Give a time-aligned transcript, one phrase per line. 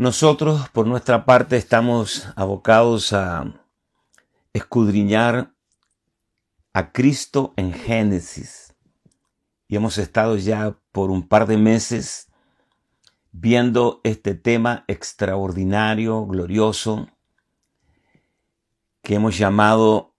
[0.00, 3.52] Nosotros, por nuestra parte, estamos abocados a
[4.54, 5.52] escudriñar
[6.72, 8.74] a Cristo en Génesis.
[9.68, 12.30] Y hemos estado ya por un par de meses
[13.30, 17.10] viendo este tema extraordinario, glorioso,
[19.02, 20.14] que hemos llamado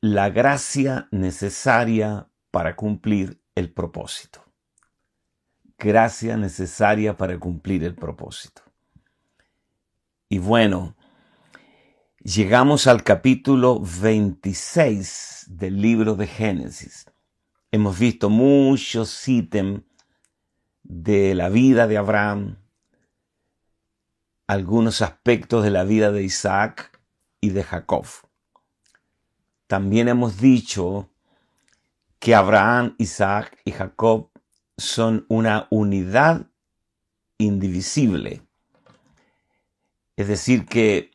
[0.00, 4.42] la gracia necesaria para cumplir el propósito.
[5.76, 8.69] Gracia necesaria para cumplir el propósito.
[10.32, 10.94] Y bueno,
[12.22, 17.06] llegamos al capítulo 26 del libro de Génesis.
[17.72, 19.82] Hemos visto muchos ítems
[20.84, 22.58] de la vida de Abraham,
[24.46, 27.00] algunos aspectos de la vida de Isaac
[27.40, 28.06] y de Jacob.
[29.66, 31.10] También hemos dicho
[32.20, 34.30] que Abraham, Isaac y Jacob
[34.76, 36.46] son una unidad
[37.36, 38.42] indivisible.
[40.20, 41.12] Es decir, que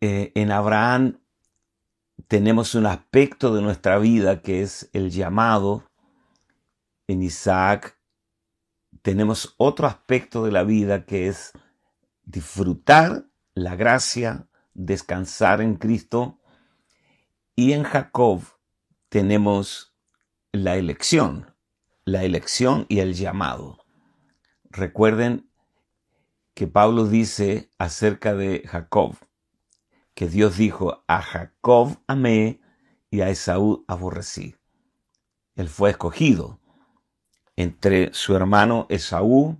[0.00, 1.20] eh, en Abraham
[2.28, 5.84] tenemos un aspecto de nuestra vida que es el llamado.
[7.08, 8.00] En Isaac
[9.02, 11.52] tenemos otro aspecto de la vida que es
[12.24, 16.40] disfrutar la gracia, descansar en Cristo.
[17.54, 18.40] Y en Jacob
[19.10, 19.94] tenemos
[20.52, 21.54] la elección,
[22.06, 23.84] la elección y el llamado.
[24.70, 25.49] Recuerden
[26.60, 29.16] que Pablo dice acerca de Jacob,
[30.12, 32.60] que Dios dijo, a Jacob amé
[33.10, 34.56] y a Esaú aborrecí.
[35.54, 36.60] Él fue escogido
[37.56, 39.56] entre su hermano Esaú,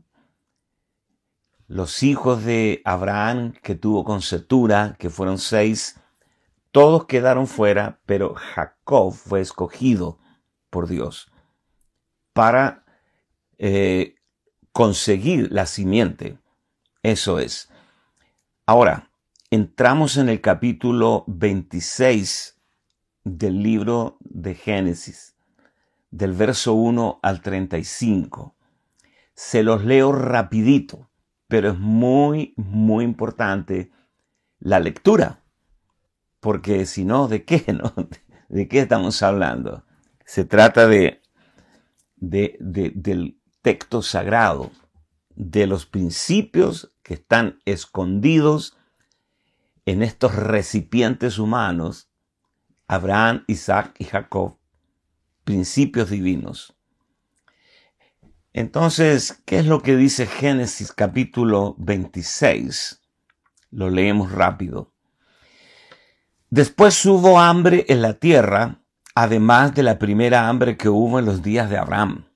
[1.69, 5.99] los hijos de Abraham que tuvo con Setura, que fueron seis,
[6.71, 10.19] todos quedaron fuera, pero Jacob fue escogido
[10.69, 11.33] por Dios
[12.35, 12.85] para
[13.57, 14.17] eh,
[14.73, 16.37] conseguir la simiente.
[17.03, 17.71] Eso es.
[18.67, 19.11] Ahora,
[19.51, 22.59] entramos en el capítulo 26
[23.25, 25.31] del libro de Génesis
[26.11, 28.57] del verso 1 al 35.
[29.35, 31.11] Se los leo rapidito,
[31.49, 33.91] pero es muy, muy importante
[34.59, 35.43] la lectura,
[36.41, 37.65] porque si no, ¿de qué?
[38.49, 39.85] ¿De qué estamos hablando?
[40.25, 41.23] Se trata de,
[42.17, 42.59] de
[42.95, 44.71] del texto sagrado,
[45.41, 48.77] de los principios que están escondidos
[49.87, 52.11] en estos recipientes humanos,
[52.87, 54.59] Abraham, Isaac y Jacob,
[55.45, 56.77] principios divinos.
[58.53, 63.01] Entonces, ¿qué es lo que dice Génesis capítulo 26?
[63.71, 64.93] Lo leemos rápido.
[66.51, 68.83] Después hubo hambre en la tierra,
[69.15, 72.27] además de la primera hambre que hubo en los días de Abraham.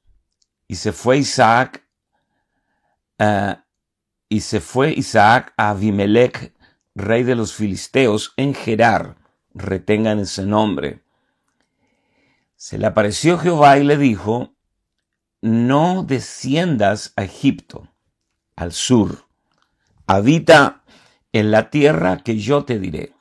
[0.67, 1.84] Y se fue Isaac,
[3.19, 3.55] uh,
[4.29, 6.55] y se fue Isaac a Abimelech,
[6.95, 9.17] rey de los filisteos, en Gerar.
[9.55, 11.05] Retengan ese nombre
[12.65, 14.55] se le apareció Jehová y le dijo,
[15.43, 17.93] no desciendas a Egipto,
[18.57, 19.29] al sur,
[20.07, 20.83] habita
[21.33, 23.13] en la tierra que yo te diré.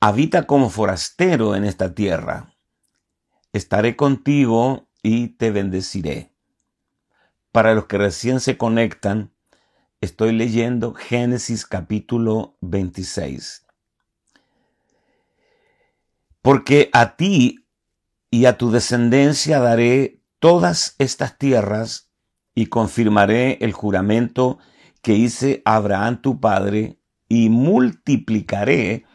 [0.00, 2.52] Habita como forastero en esta tierra.
[3.52, 6.34] Estaré contigo y te bendeciré.
[7.52, 9.32] Para los que recién se conectan,
[10.02, 13.66] estoy leyendo Génesis capítulo 26.
[16.42, 17.66] Porque a ti
[18.30, 22.10] y a tu descendencia daré todas estas tierras
[22.54, 24.58] y confirmaré el juramento
[25.00, 26.98] que hice a Abraham tu padre
[27.28, 29.06] y multiplicaré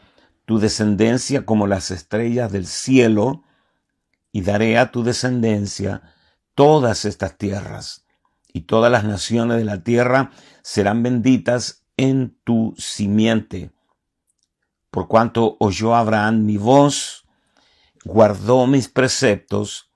[0.45, 3.43] tu descendencia como las estrellas del cielo
[4.31, 6.01] y daré a tu descendencia
[6.55, 8.02] todas estas tierras
[8.53, 10.31] y todas las naciones de la tierra
[10.61, 13.71] serán benditas en tu simiente.
[14.91, 17.25] Por cuanto oyó Abraham mi voz,
[18.05, 19.89] guardó mis preceptos,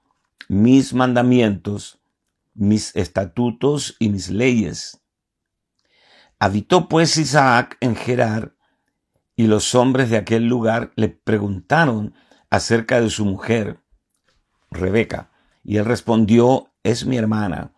[0.50, 2.00] mis mandamientos,
[2.56, 5.00] mis estatutos y mis leyes.
[6.40, 8.56] Habitó pues Isaac en Gerar,
[9.36, 12.16] y los hombres de aquel lugar le preguntaron
[12.50, 13.80] acerca de su mujer,
[14.72, 15.30] Rebeca,
[15.64, 17.74] y él respondió, es mi hermana,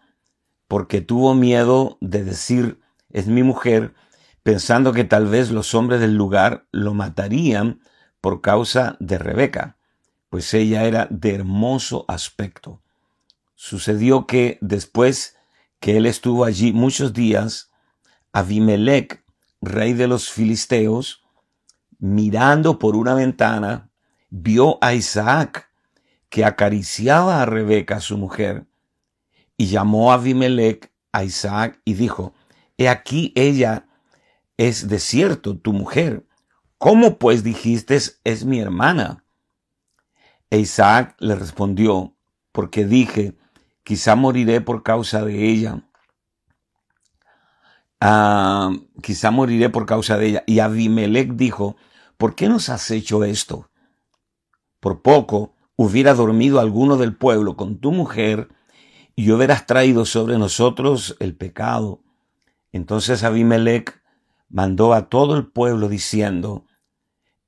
[0.69, 2.79] porque tuvo miedo de decir,
[3.09, 3.93] es mi mujer,
[4.43, 7.81] pensando que tal vez los hombres del lugar lo matarían
[8.21, 9.75] por causa de Rebeca
[10.29, 12.81] pues ella era de hermoso aspecto.
[13.55, 15.35] Sucedió que después
[15.79, 17.71] que él estuvo allí muchos días,
[18.31, 19.23] Abimelech,
[19.61, 21.23] rey de los filisteos,
[21.97, 23.89] mirando por una ventana,
[24.29, 25.69] vio a Isaac
[26.29, 28.67] que acariciaba a Rebeca, su mujer,
[29.59, 32.33] y llamó a Abimelech a Isaac y dijo,
[32.77, 33.89] he aquí ella
[34.55, 36.25] es de cierto tu mujer.
[36.77, 39.25] ¿Cómo pues dijiste es mi hermana?
[40.49, 42.15] E Isaac le respondió,
[42.53, 43.35] porque dije,
[43.83, 45.83] quizá moriré por causa de ella.
[47.99, 48.71] Ah,
[49.03, 50.43] quizá moriré por causa de ella.
[50.47, 51.75] Y Abimelech dijo,
[52.15, 53.69] ¿por qué nos has hecho esto?
[54.79, 58.47] Por poco hubiera dormido alguno del pueblo con tu mujer
[59.19, 62.01] y hubieras traído sobre nosotros el pecado.
[62.71, 64.01] Entonces Abimelech
[64.47, 66.63] mandó a todo el pueblo diciendo,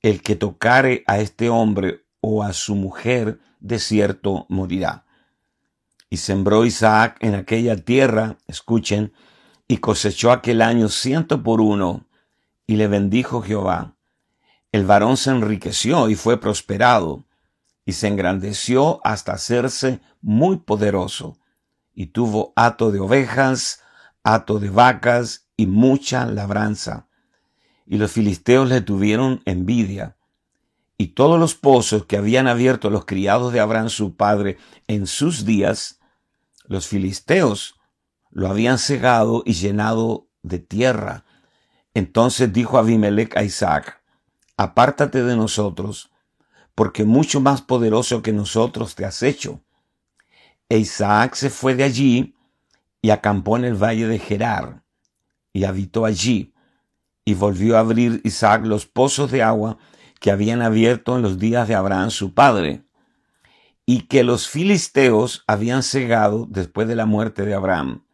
[0.01, 5.05] el que tocare a este hombre o a su mujer, de cierto morirá.
[6.09, 9.13] Y sembró Isaac en aquella tierra, escuchen,
[9.65, 12.05] y cosechó aquel año ciento por uno,
[12.67, 13.95] y le bendijo Jehová.
[14.73, 17.23] El varón se enriqueció y fue prosperado,
[17.85, 21.37] y se engrandeció hasta hacerse muy poderoso,
[21.93, 23.81] y tuvo hato de ovejas,
[24.23, 27.07] hato de vacas y mucha labranza.
[27.85, 30.17] Y los filisteos le tuvieron envidia.
[30.97, 34.57] Y todos los pozos que habían abierto los criados de Abraham su padre
[34.87, 35.99] en sus días,
[36.65, 37.75] los filisteos
[38.29, 41.25] lo habían cegado y llenado de tierra.
[41.93, 44.01] Entonces dijo Abimelech a Isaac,
[44.57, 46.11] apártate de nosotros,
[46.75, 49.61] porque mucho más poderoso que nosotros te has hecho.
[50.71, 52.33] E Isaac se fue de allí
[53.01, 54.85] y acampó en el valle de Gerar,
[55.51, 56.53] y habitó allí,
[57.25, 59.77] y volvió a abrir Isaac los pozos de agua
[60.21, 62.85] que habían abierto en los días de Abraham su padre,
[63.85, 68.05] y que los filisteos habían cegado después de la muerte de Abraham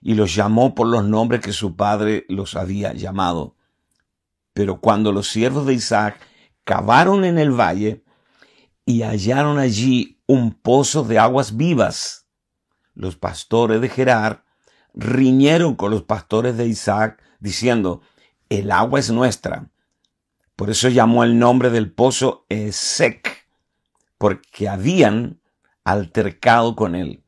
[0.00, 3.56] y los llamó por los nombres que su padre los había llamado.
[4.54, 6.18] Pero cuando los siervos de Isaac
[6.64, 8.04] cavaron en el valle
[8.86, 12.26] y hallaron allí un pozo de aguas vivas,
[12.94, 14.44] los pastores de Gerar
[14.94, 18.00] riñeron con los pastores de Isaac, diciendo,
[18.48, 19.70] el agua es nuestra.
[20.56, 23.46] Por eso llamó el nombre del pozo Esec,
[24.18, 25.40] porque habían
[25.84, 27.22] altercado con él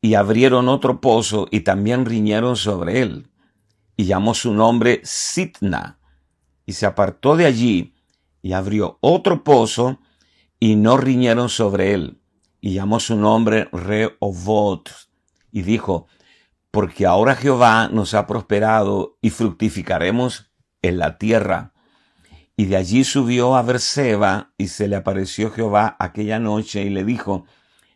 [0.00, 3.28] y abrieron otro pozo y también riñeron sobre él.
[3.96, 5.98] Y llamó su nombre Sitna.
[6.64, 7.94] Y se apartó de allí
[8.42, 9.98] y abrió otro pozo
[10.60, 12.20] y no riñeron sobre él.
[12.60, 14.90] Y llamó su nombre Rehovot.
[15.52, 16.06] Y dijo,
[16.70, 20.50] porque ahora Jehová nos ha prosperado y fructificaremos
[20.82, 21.72] en la tierra.
[22.56, 27.04] Y de allí subió a Berseba y se le apareció Jehová aquella noche y le
[27.04, 27.44] dijo,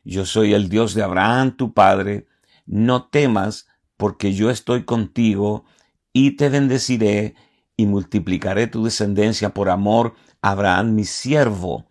[0.04, 2.26] yo soy el Dios de Abraham, tu padre,
[2.66, 3.66] no temas,
[3.96, 5.64] porque yo estoy contigo,
[6.12, 7.34] y te bendeciré,
[7.76, 11.89] y multiplicaré tu descendencia por amor a Abraham, mi siervo.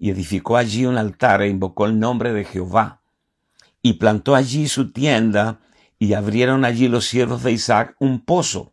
[0.00, 3.02] Y edificó allí un altar e invocó el nombre de Jehová.
[3.82, 5.60] Y plantó allí su tienda,
[5.98, 8.72] y abrieron allí los siervos de Isaac un pozo.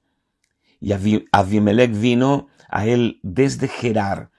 [0.80, 0.94] Y
[1.32, 4.32] Abimelech vino a él desde Gerar,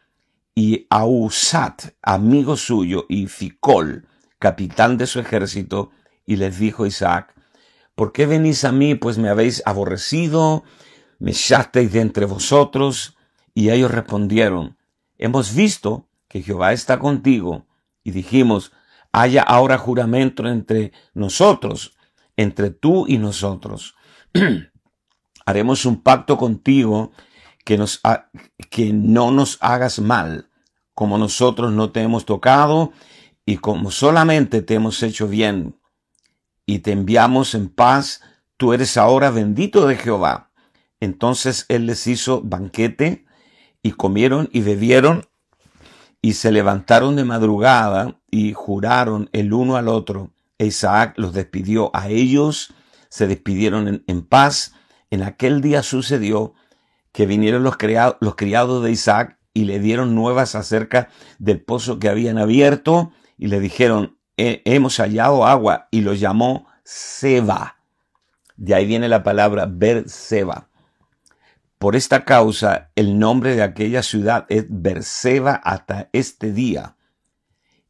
[0.54, 4.08] y Ausat, amigo suyo, y Ficol,
[4.38, 5.90] capitán de su ejército,
[6.24, 7.34] y les dijo Isaac,
[7.94, 10.64] ¿por qué venís a mí, pues me habéis aborrecido,
[11.18, 13.16] me echasteis de entre vosotros?
[13.54, 14.78] Y ellos respondieron,
[15.18, 17.66] hemos visto que Jehová está contigo,
[18.04, 18.72] y dijimos,
[19.12, 21.96] haya ahora juramento entre nosotros,
[22.36, 23.94] entre tú y nosotros.
[25.46, 27.12] Haremos un pacto contigo
[27.64, 28.00] que, nos
[28.70, 30.48] que no nos hagas mal,
[30.94, 32.92] como nosotros no te hemos tocado
[33.44, 35.78] y como solamente te hemos hecho bien
[36.66, 38.22] y te enviamos en paz,
[38.56, 40.50] tú eres ahora bendito de Jehová.
[41.00, 43.26] Entonces él les hizo banquete
[43.82, 45.27] y comieron y bebieron
[46.20, 50.30] y se levantaron de madrugada y juraron el uno al otro.
[50.58, 52.74] E Isaac los despidió a ellos,
[53.08, 54.74] se despidieron en, paz.
[55.10, 56.54] En aquel día sucedió
[57.12, 57.76] que vinieron los,
[58.20, 61.08] los criados de Isaac y le dieron nuevas acerca
[61.38, 67.76] del pozo que habían abierto y le dijeron, hemos hallado agua y lo llamó Seba.
[68.56, 70.67] De ahí viene la palabra Berseba.
[71.78, 76.96] Por esta causa, el nombre de aquella ciudad es Berseba hasta este día.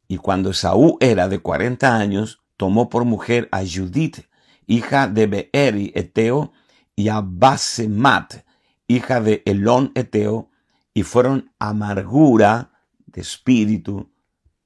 [0.07, 4.27] Y cuando Saúl era de cuarenta años, tomó por mujer a Judith,
[4.67, 6.53] hija de Beeri Eteo,
[6.95, 8.45] y a Basemat,
[8.87, 10.51] hija de Elón Eteo,
[10.93, 12.71] y fueron amargura
[13.07, 14.11] de espíritu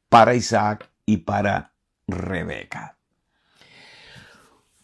[0.10, 1.74] para Isaac y para
[2.08, 2.98] Rebeca.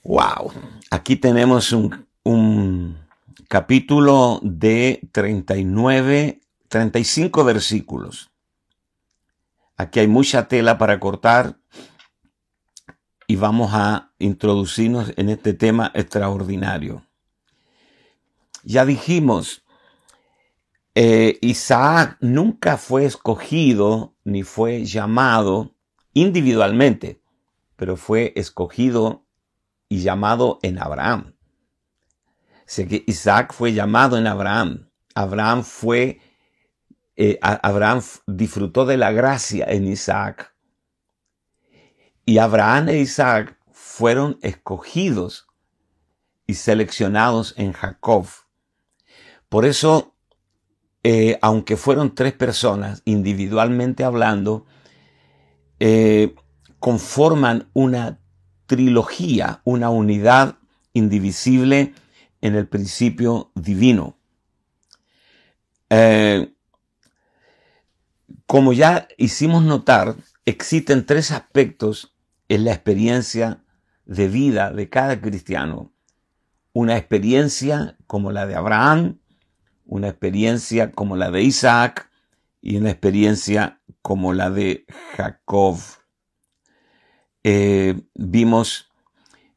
[0.04, 0.54] Wow,
[0.92, 3.09] aquí tenemos un, un
[3.50, 8.30] capítulo de 39, 35 versículos.
[9.76, 11.58] Aquí hay mucha tela para cortar
[13.26, 17.08] y vamos a introducirnos en este tema extraordinario.
[18.64, 19.64] Ya dijimos,
[20.94, 25.74] eh, Isaac nunca fue escogido ni fue llamado
[26.14, 27.20] individualmente,
[27.76, 29.26] pero fue escogido
[29.88, 31.34] y llamado en Abraham.
[32.70, 34.92] Sé que Isaac fue llamado en Abraham.
[35.16, 36.22] Abraham fue,
[37.16, 40.54] eh, Abraham disfrutó de la gracia en Isaac.
[42.26, 45.48] Y Abraham e Isaac fueron escogidos
[46.46, 48.28] y seleccionados en Jacob.
[49.50, 50.14] Por eso,
[51.02, 54.68] eh, aunque fueron tres personas, individualmente hablando,
[55.80, 56.36] eh,
[56.78, 58.20] conforman una
[58.68, 60.60] trilogía, una unidad
[60.94, 61.96] indivisible
[62.42, 64.18] en el principio divino.
[65.90, 66.54] Eh,
[68.46, 70.16] como ya hicimos notar,
[70.46, 72.16] existen tres aspectos
[72.48, 73.64] en la experiencia
[74.06, 75.94] de vida de cada cristiano.
[76.74, 79.20] Una experiencia como la de Abraham,
[79.86, 82.10] una experiencia como la de Isaac
[82.62, 85.78] y una experiencia como la de Jacob.
[87.44, 88.89] Eh, vimos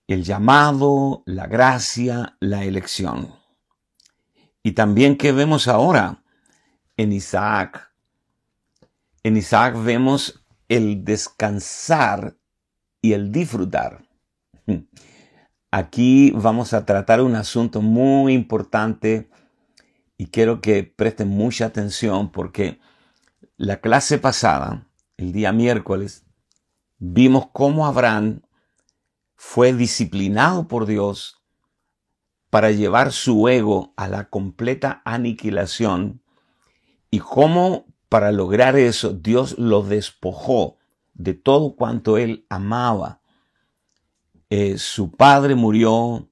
[0.07, 3.35] el llamado, la gracia, la elección.
[4.63, 6.23] Y también que vemos ahora
[6.97, 7.93] en Isaac.
[9.23, 12.37] En Isaac vemos el descansar
[13.01, 14.07] y el disfrutar.
[15.71, 19.31] Aquí vamos a tratar un asunto muy importante
[20.17, 22.79] y quiero que presten mucha atención porque
[23.57, 26.25] la clase pasada, el día miércoles,
[26.99, 28.43] vimos cómo Abraham
[29.45, 31.43] fue disciplinado por Dios
[32.49, 36.23] para llevar su ego a la completa aniquilación
[37.11, 40.79] y cómo para lograr eso Dios lo despojó
[41.13, 43.21] de todo cuanto él amaba.
[44.49, 46.31] Eh, su padre murió,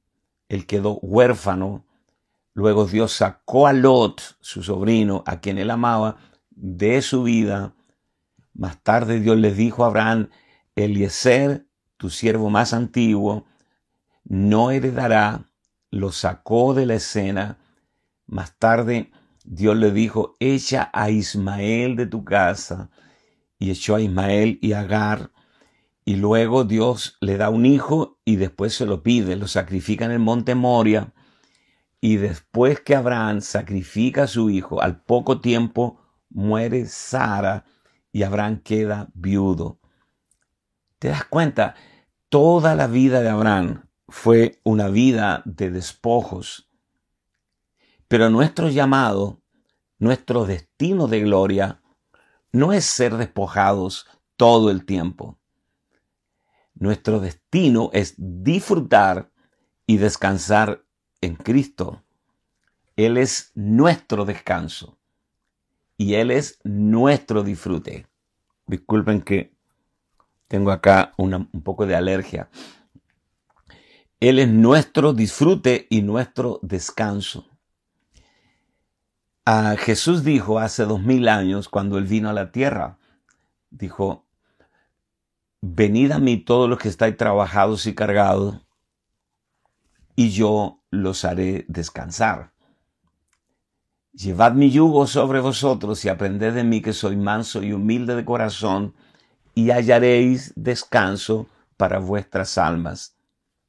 [0.48, 1.84] él quedó huérfano,
[2.54, 6.16] luego Dios sacó a Lot, su sobrino, a quien él amaba,
[6.50, 7.74] de su vida.
[8.54, 10.30] Más tarde Dios le dijo a Abraham,
[10.76, 11.66] Eliezer,
[12.00, 13.44] tu siervo más antiguo,
[14.24, 15.44] no heredará,
[15.90, 17.58] lo sacó de la escena.
[18.26, 19.10] Más tarde
[19.44, 22.88] Dios le dijo, echa a Ismael de tu casa.
[23.58, 25.30] Y echó a Ismael y a Agar.
[26.06, 30.12] Y luego Dios le da un hijo y después se lo pide, lo sacrifica en
[30.12, 31.12] el monte Moria.
[32.00, 37.66] Y después que Abraham sacrifica a su hijo, al poco tiempo muere Sara
[38.10, 39.80] y Abraham queda viudo.
[40.98, 41.74] ¿Te das cuenta?
[42.30, 46.70] Toda la vida de Abraham fue una vida de despojos.
[48.06, 49.42] Pero nuestro llamado,
[49.98, 51.82] nuestro destino de gloria,
[52.52, 54.06] no es ser despojados
[54.36, 55.40] todo el tiempo.
[56.74, 59.32] Nuestro destino es disfrutar
[59.84, 60.84] y descansar
[61.20, 62.04] en Cristo.
[62.94, 65.00] Él es nuestro descanso
[65.96, 68.06] y Él es nuestro disfrute.
[68.68, 69.52] Disculpen que
[70.50, 72.50] tengo acá un poco de alergia.
[74.18, 77.46] Él es nuestro disfrute y nuestro descanso.
[79.46, 82.98] Ah, Jesús dijo hace dos mil años, cuando Él vino a la tierra,
[83.70, 84.26] dijo,
[85.60, 88.56] venid a mí todos los que estáis trabajados y cargados,
[90.16, 92.50] y yo los haré descansar.
[94.12, 98.24] Llevad mi yugo sobre vosotros y aprended de mí que soy manso y humilde de
[98.24, 98.96] corazón,
[99.54, 103.16] y hallaréis descanso para vuestras almas,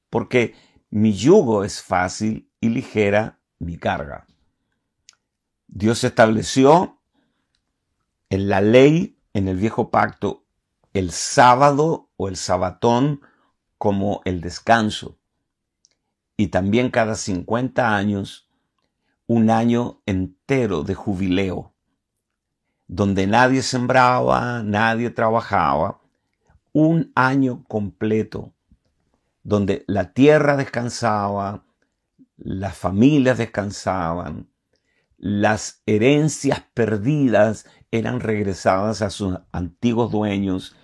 [0.09, 0.55] porque
[0.89, 4.27] mi yugo es fácil y ligera mi carga.
[5.67, 6.99] Dios estableció
[8.29, 10.45] en la ley, en el viejo pacto,
[10.93, 13.21] el sábado o el sabatón
[13.77, 15.17] como el descanso.
[16.35, 18.49] Y también cada 50 años,
[19.27, 21.70] un año entero de jubileo
[22.91, 26.01] donde nadie sembraba, nadie trabajaba,
[26.73, 28.51] un año completo,
[29.43, 31.63] donde la tierra descansaba,
[32.35, 34.49] las familias descansaban,
[35.17, 40.75] las herencias perdidas eran regresadas a sus antiguos dueños,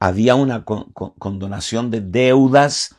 [0.00, 2.96] había una condonación de deudas,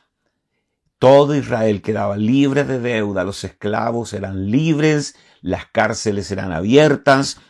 [0.98, 7.42] todo Israel quedaba libre de deuda, los esclavos eran libres, las cárceles eran abiertas,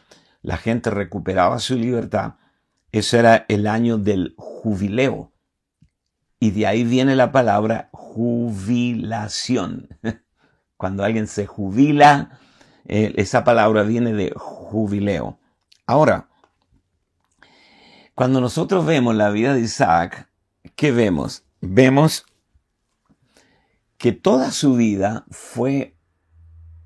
[0.42, 2.36] la gente recuperaba su libertad.
[2.92, 5.32] Ese era el año del jubileo.
[6.40, 9.90] Y de ahí viene la palabra jubilación.
[10.78, 12.40] Cuando alguien se jubila,
[12.86, 15.38] eh, esa palabra viene de jubileo.
[15.86, 16.30] Ahora,
[18.16, 20.30] cuando nosotros vemos la vida de Isaac,
[20.76, 21.46] ¿qué vemos?
[21.62, 22.26] Vemos
[23.98, 25.96] que toda su vida fue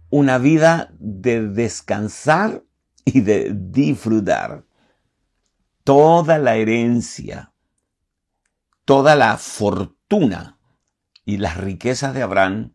[0.09, 2.63] una vida de descansar
[3.13, 4.65] y de disfrutar.
[5.83, 7.53] Toda la herencia,
[8.85, 10.57] toda la fortuna
[11.25, 12.73] y las riquezas de Abraham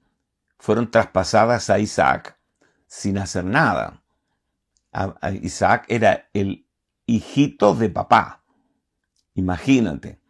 [0.59, 2.39] fueron traspasadas a Isaac
[2.87, 4.03] sin hacer nada.
[5.43, 6.67] Isaac era el
[7.07, 8.43] hijito de papá.
[9.35, 10.21] Imagínate,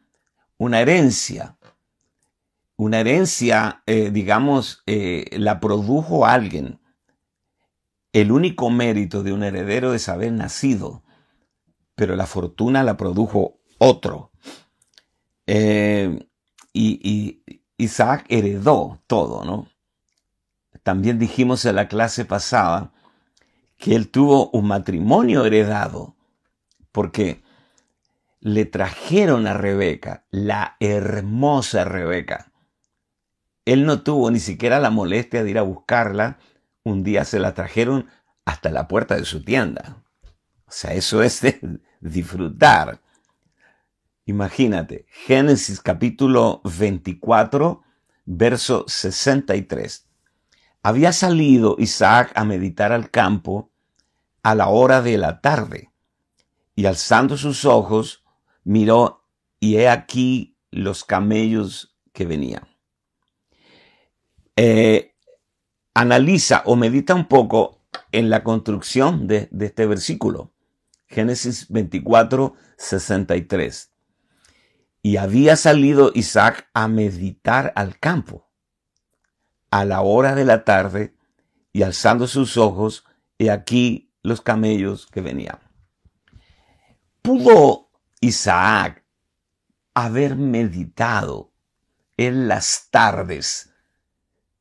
[0.58, 1.56] una herencia.
[2.76, 6.80] Una herencia, eh, digamos, eh, la produjo alguien.
[8.12, 11.02] El único mérito de un heredero es haber nacido,
[11.94, 14.32] pero la fortuna la produjo otro.
[15.46, 16.18] Eh,
[16.72, 19.68] y, y Isaac heredó todo, ¿no?
[20.82, 22.92] También dijimos en la clase pasada
[23.76, 26.16] que él tuvo un matrimonio heredado,
[26.92, 27.42] porque
[28.40, 32.52] le trajeron a Rebeca, la hermosa Rebeca.
[33.64, 36.38] Él no tuvo ni siquiera la molestia de ir a buscarla,
[36.84, 38.08] un día se la trajeron
[38.44, 40.02] hasta la puerta de su tienda.
[40.66, 43.00] O sea, eso es de disfrutar.
[44.26, 47.82] Imagínate, Génesis capítulo 24,
[48.26, 50.06] verso 63.
[50.82, 53.70] Había salido Isaac a meditar al campo
[54.42, 55.90] a la hora de la tarde,
[56.74, 58.24] y alzando sus ojos,
[58.64, 59.24] miró,
[59.60, 62.68] y he aquí los camellos que venían.
[64.56, 65.14] Eh,
[65.98, 70.52] analiza o medita un poco en la construcción de, este versículo.
[71.08, 73.90] Génesis 24, 63.
[75.02, 78.48] Y había salido Isaac a meditar al campo
[79.72, 81.16] a la hora de la tarde
[81.72, 83.04] y alzando sus ojos,
[83.36, 85.58] y aquí los camellos que venían.
[87.22, 87.90] ¿Pudo
[88.20, 89.04] Isaac
[89.94, 91.52] haber meditado
[92.16, 93.67] en las tardes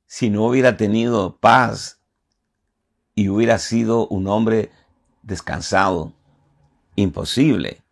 [0.07, 2.01] si no hubiera tenido paz
[3.13, 4.71] y hubiera sido un hombre
[5.21, 6.13] descansado?
[6.95, 7.83] Imposible.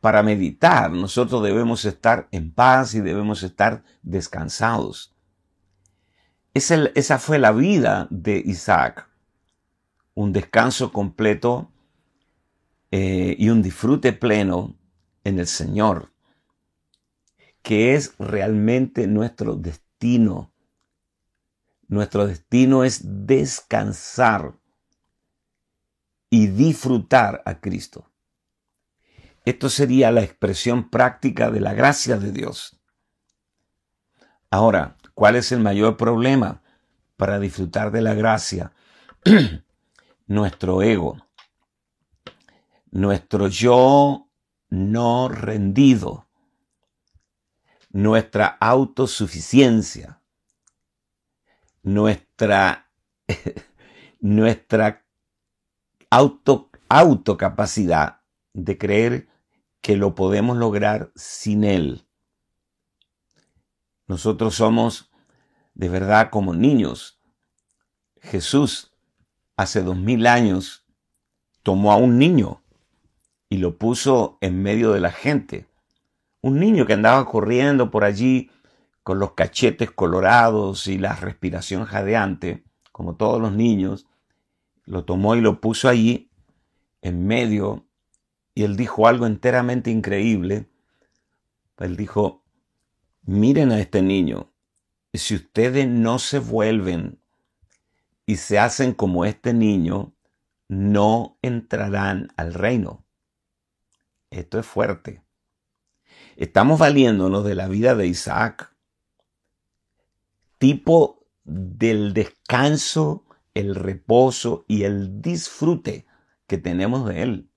[0.00, 5.12] Para meditar nosotros debemos estar en paz y debemos estar descansados.
[6.54, 9.10] Esa, fue la vida de Isaac.
[10.14, 11.70] Un descanso completo
[12.90, 14.74] eh, y un disfrute pleno
[15.24, 16.12] en el Señor,
[17.60, 20.50] que es realmente nuestro destino.
[21.88, 24.58] Nuestro destino es descansar
[26.30, 28.10] y disfrutar a Cristo.
[29.44, 32.80] Esto sería la expresión práctica de la gracia de Dios.
[34.50, 36.60] Ahora, ¿Cuál es el mayor problema
[37.16, 38.72] para disfrutar de la gracia?
[40.26, 41.16] nuestro ego,
[42.90, 44.28] nuestro yo
[44.68, 46.28] no rendido,
[47.88, 50.15] nuestra autosuficiencia,
[51.86, 52.90] nuestra,
[54.20, 55.06] nuestra
[56.10, 58.22] auto, autocapacidad
[58.52, 59.28] de creer
[59.80, 62.04] que lo podemos lograr sin Él.
[64.08, 65.12] Nosotros somos
[65.74, 67.20] de verdad como niños.
[68.20, 68.92] Jesús
[69.56, 70.84] hace dos mil años
[71.62, 72.64] tomó a un niño
[73.48, 75.68] y lo puso en medio de la gente.
[76.40, 78.50] Un niño que andaba corriendo por allí
[79.06, 84.08] con los cachetes colorados y la respiración jadeante, como todos los niños,
[84.84, 86.28] lo tomó y lo puso allí
[87.02, 87.86] en medio
[88.52, 90.68] y él dijo algo enteramente increíble.
[91.78, 92.42] Él dijo,
[93.22, 94.52] miren a este niño,
[95.14, 97.20] si ustedes no se vuelven
[98.26, 100.16] y se hacen como este niño,
[100.66, 103.06] no entrarán al reino.
[104.30, 105.22] Esto es fuerte.
[106.34, 108.75] Estamos valiéndonos de la vida de Isaac,
[110.58, 116.06] tipo del descanso, el reposo y el disfrute
[116.46, 117.50] que tenemos de él.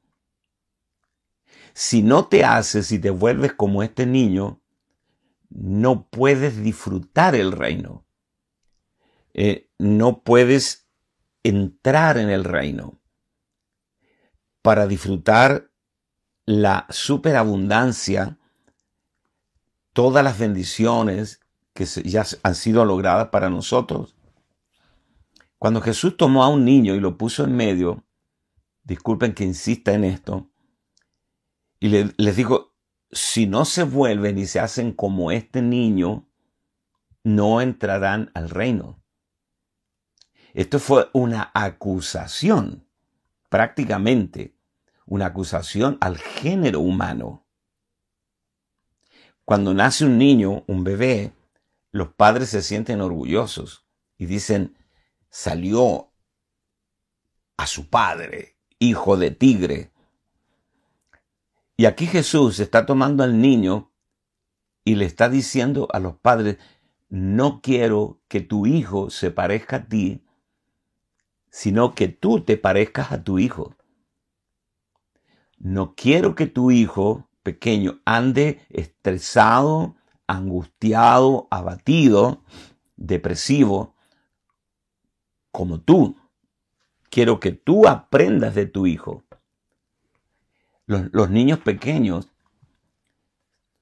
[1.74, 4.62] Si no te haces y te vuelves como este niño,
[5.50, 8.06] no puedes disfrutar el reino.
[9.34, 10.88] Eh, no puedes
[11.44, 13.02] entrar en el reino.
[14.62, 15.72] Para disfrutar
[16.46, 18.40] la superabundancia,
[19.94, 21.42] todas las bendiciones
[21.80, 24.13] que ya han sido logradas para nosotros.
[25.58, 28.04] Cuando Jesús tomó a un niño y lo puso en medio,
[28.84, 30.50] disculpen que insista en esto,
[31.80, 32.76] y les dijo,
[33.12, 36.28] si no se vuelven y se hacen como este niño,
[37.24, 39.02] no entrarán al reino.
[40.54, 42.86] Esto fue una acusación,
[43.48, 44.58] prácticamente
[45.06, 47.46] una acusación al género humano.
[49.46, 51.32] Cuando nace un niño, un bebé,
[51.91, 53.86] los padres se sienten orgullosos
[54.17, 54.78] y dicen,
[55.30, 56.12] salió
[57.58, 59.91] a su padre, hijo de tigre.
[61.78, 63.91] Y aquí Jesús está tomando al niño
[64.84, 66.58] y le está diciendo a los padres,
[67.10, 70.23] no quiero que tu hijo se parezca a ti,
[71.49, 73.75] sino que tú te parezcas a tu hijo.
[75.58, 79.95] No quiero que tu hijo pequeño ande estresado,
[80.30, 82.44] angustiado, abatido,
[82.96, 83.96] depresivo,
[85.52, 86.15] como tú.
[87.10, 89.24] Quiero que tú aprendas de tu hijo.
[90.86, 92.30] Los, niños pequeños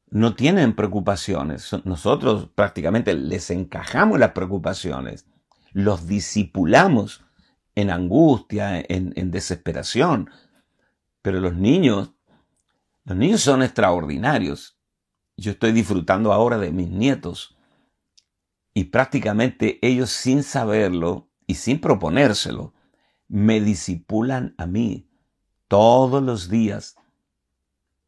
[0.10, 1.70] no tienen preocupaciones.
[1.84, 5.26] Nosotros prácticamente les encajamos las preocupaciones,
[5.74, 7.26] los disipulamos
[7.76, 10.30] en angustia, en, en desesperación.
[11.22, 12.14] Pero los niños,
[13.04, 14.77] los niños son extraordinarios.
[15.38, 17.58] Yo estoy disfrutando ahora de mis nietos
[18.74, 22.74] y prácticamente ellos sin saberlo y sin proponérselo,
[23.30, 25.10] me disipulan a mí
[25.68, 26.98] todos los días.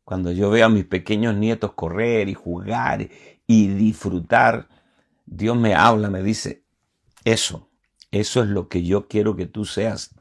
[0.03, 3.07] Cuando yo veo a mis pequeños nietos correr y jugar
[3.47, 4.67] y disfrutar,
[5.25, 6.65] Dios me habla, me dice,
[7.23, 7.69] eso,
[8.11, 10.15] eso es lo que yo quiero que tú seas.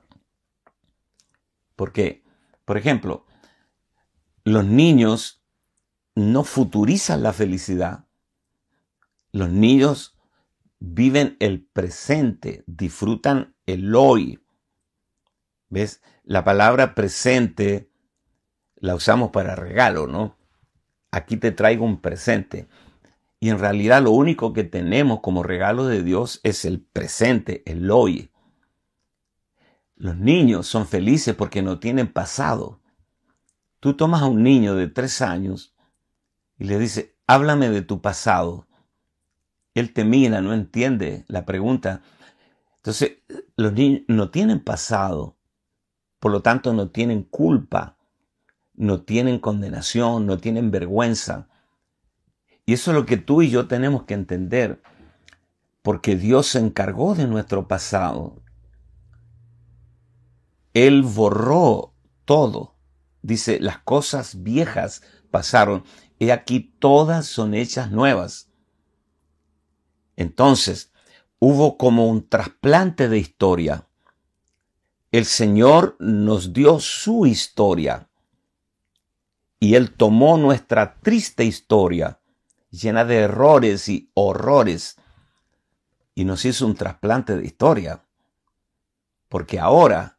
[1.74, 2.22] Porque
[2.68, 3.24] por ejemplo,
[4.44, 5.37] los niños
[6.18, 8.06] no futurizan la felicidad.
[9.30, 10.16] Los niños
[10.80, 14.40] viven el presente, disfrutan el hoy.
[15.68, 16.02] ¿Ves?
[16.24, 17.90] La palabra presente
[18.76, 20.36] la usamos para regalo, ¿no?
[21.10, 22.68] Aquí te traigo un presente.
[23.40, 27.90] Y en realidad lo único que tenemos como regalo de Dios es el presente, el
[27.90, 28.30] hoy.
[29.94, 32.80] Los niños son felices porque no tienen pasado.
[33.78, 35.76] Tú tomas a un niño de tres años
[36.58, 38.66] y le dices, háblame de tu pasado.
[39.74, 42.02] Él te mira, no entiende la pregunta.
[42.76, 43.18] Entonces,
[43.56, 45.36] los niños no tienen pasado,
[46.18, 47.96] por lo tanto no tienen culpa,
[48.74, 51.48] no tienen condenación, no tienen vergüenza.
[52.66, 54.82] Y eso es lo que tú y yo tenemos que entender,
[55.82, 58.42] porque Dios se encargó de nuestro pasado.
[60.74, 61.94] Él borró
[62.24, 62.74] todo.
[63.22, 65.84] Dice, las cosas viejas pasaron
[66.18, 68.50] y aquí todas son hechas nuevas.
[70.16, 70.92] Entonces,
[71.38, 73.86] hubo como un trasplante de historia.
[75.12, 78.08] El Señor nos dio su historia
[79.60, 82.20] y Él tomó nuestra triste historia,
[82.70, 84.96] llena de errores y horrores,
[86.14, 88.04] y nos hizo un trasplante de historia.
[89.28, 90.18] Porque ahora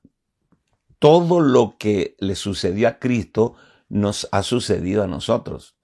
[1.00, 3.56] todo lo que le sucedió a Cristo
[3.90, 5.79] nos ha sucedido a nosotros.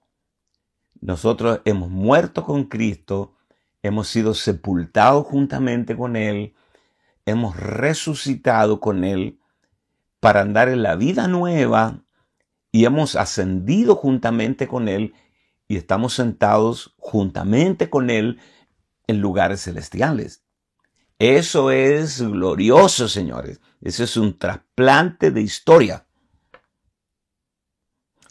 [1.06, 3.36] Nosotros hemos muerto con Cristo,
[3.80, 6.56] hemos sido sepultados juntamente con Él,
[7.26, 9.38] hemos resucitado con Él
[10.18, 12.02] para andar en la vida nueva
[12.72, 15.14] y hemos ascendido juntamente con Él
[15.68, 18.40] y estamos sentados juntamente con Él
[19.06, 20.42] en lugares celestiales.
[21.20, 23.60] Eso es glorioso, señores.
[23.80, 26.08] Ese es un trasplante de historia.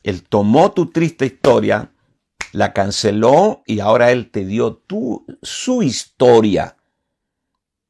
[0.04, 1.95] Él tomó tu triste historia,
[2.56, 6.78] la canceló y ahora Él te dio tu, su historia.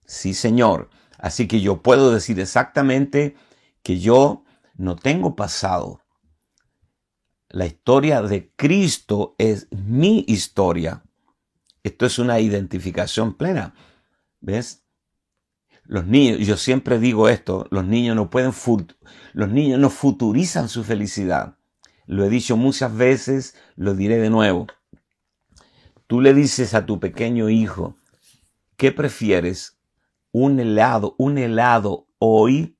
[0.05, 0.89] Sí, Señor.
[1.19, 3.35] Así que yo puedo decir exactamente
[3.83, 4.43] que yo
[4.75, 6.01] no tengo pasado.
[7.49, 11.03] La historia de Cristo es mi historia.
[11.83, 13.75] Esto es una identificación plena.
[14.41, 14.83] ¿Ves?
[15.83, 18.51] Los niños, yo siempre digo esto, los niños no pueden,
[19.33, 21.59] los niños no futurizan su felicidad.
[22.07, 24.67] Lo he dicho muchas veces, lo diré de nuevo.
[26.07, 27.97] Tú le dices a tu pequeño hijo,
[28.77, 29.79] ¿qué prefieres?
[30.31, 32.77] ¿Un helado, un helado hoy?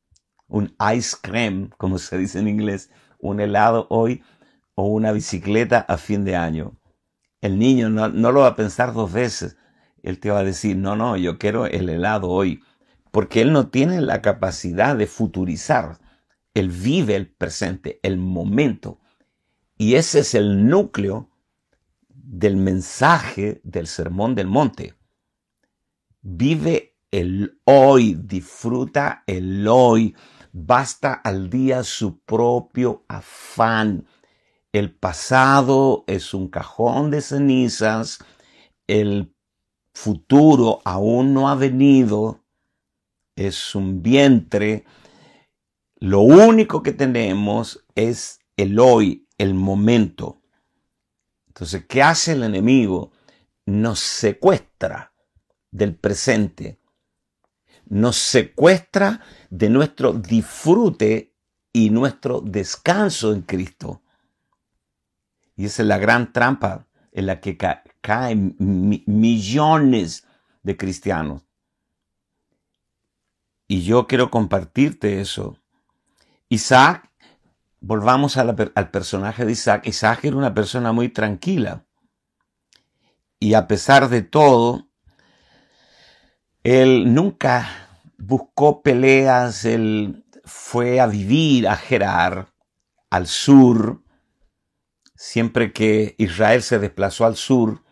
[0.47, 2.91] ¿Un ice cream, como se dice en inglés?
[3.19, 4.23] ¿Un helado hoy?
[4.75, 6.77] ¿O una bicicleta a fin de año?
[7.41, 9.57] El niño no, no lo va a pensar dos veces.
[10.03, 12.61] Él te va a decir, no, no, yo quiero el helado hoy
[13.15, 15.99] porque él no tiene la capacidad de futurizar.
[16.53, 18.99] Él vive el presente, el momento.
[19.77, 21.29] Y ese es el núcleo
[22.07, 24.95] del mensaje del Sermón del Monte.
[26.21, 30.15] Vive el hoy, disfruta el hoy,
[30.51, 34.07] basta al día su propio afán.
[34.71, 38.19] El pasado es un cajón de cenizas,
[38.87, 39.33] el
[39.93, 42.43] futuro aún no ha venido,
[43.35, 44.85] es un vientre.
[45.97, 50.41] Lo único que tenemos es el hoy, el momento.
[51.47, 53.11] Entonces, ¿qué hace el enemigo?
[53.65, 55.13] Nos secuestra
[55.71, 56.79] del presente.
[57.87, 61.33] nos secuestra de nuestro disfrute
[61.71, 64.01] y nuestro descanso en Cristo.
[65.55, 67.57] Y esa es la gran trampa en la que
[68.01, 70.27] caen millones
[70.63, 71.43] de cristianos.
[73.67, 75.57] Y yo quiero compartirte eso.
[76.49, 77.11] Isaac,
[77.85, 79.85] volvamos al personaje de Isaac.
[79.85, 81.85] Isaac era una persona muy tranquila.
[83.39, 84.87] Y a pesar de todo,
[86.63, 87.69] él nunca
[88.17, 92.47] buscó peleas, él fue a vivir a Gerar,
[93.11, 94.01] al sur.
[95.15, 97.83] Siempre que Israel se desplazó al sur,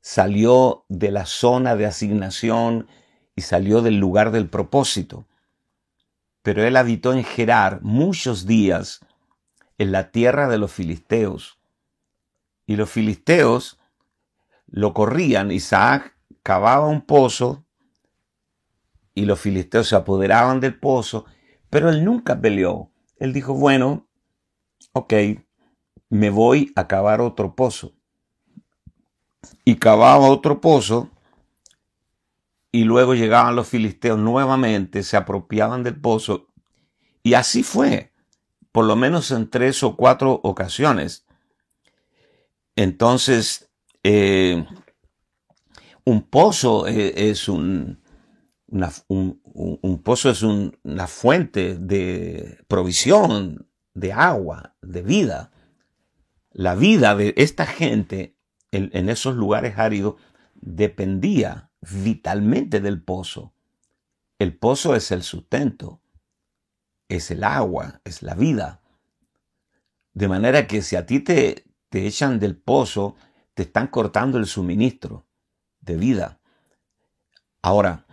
[0.00, 2.88] salió de la zona de asignación
[3.36, 5.28] y salió del lugar del propósito.
[6.42, 9.00] Pero él habitó en Gerar muchos días
[9.78, 11.58] en la tierra de los filisteos.
[12.66, 13.80] Y los filisteos
[14.66, 15.50] lo corrían.
[15.50, 17.64] Isaac cavaba un pozo
[19.14, 21.24] y los filisteos se apoderaban del pozo,
[21.70, 22.92] pero él nunca peleó.
[23.16, 24.06] Él dijo, bueno,
[24.92, 25.14] ok,
[26.08, 27.94] me voy a cavar otro pozo.
[29.64, 31.10] Y cavaba otro pozo
[32.70, 36.48] y luego llegaban los filisteos nuevamente, se apropiaban del pozo.
[37.22, 38.12] Y así fue,
[38.72, 41.26] por lo menos en tres o cuatro ocasiones.
[42.76, 43.70] Entonces,
[44.02, 44.64] eh,
[46.04, 48.00] un pozo eh, es un,
[48.68, 55.52] un, pozo es una fuente de provisión, de agua, de vida.
[56.52, 58.36] La vida de esta gente
[58.70, 60.16] en esos lugares áridos
[60.54, 63.54] dependía vitalmente del pozo.
[64.38, 66.00] El pozo es el sustento,
[67.08, 68.80] es el agua, es la vida.
[70.12, 73.16] De manera que si a ti te, te echan del pozo,
[73.54, 75.26] te están cortando el suministro
[75.80, 76.40] de vida.
[77.62, 78.06] Ahora,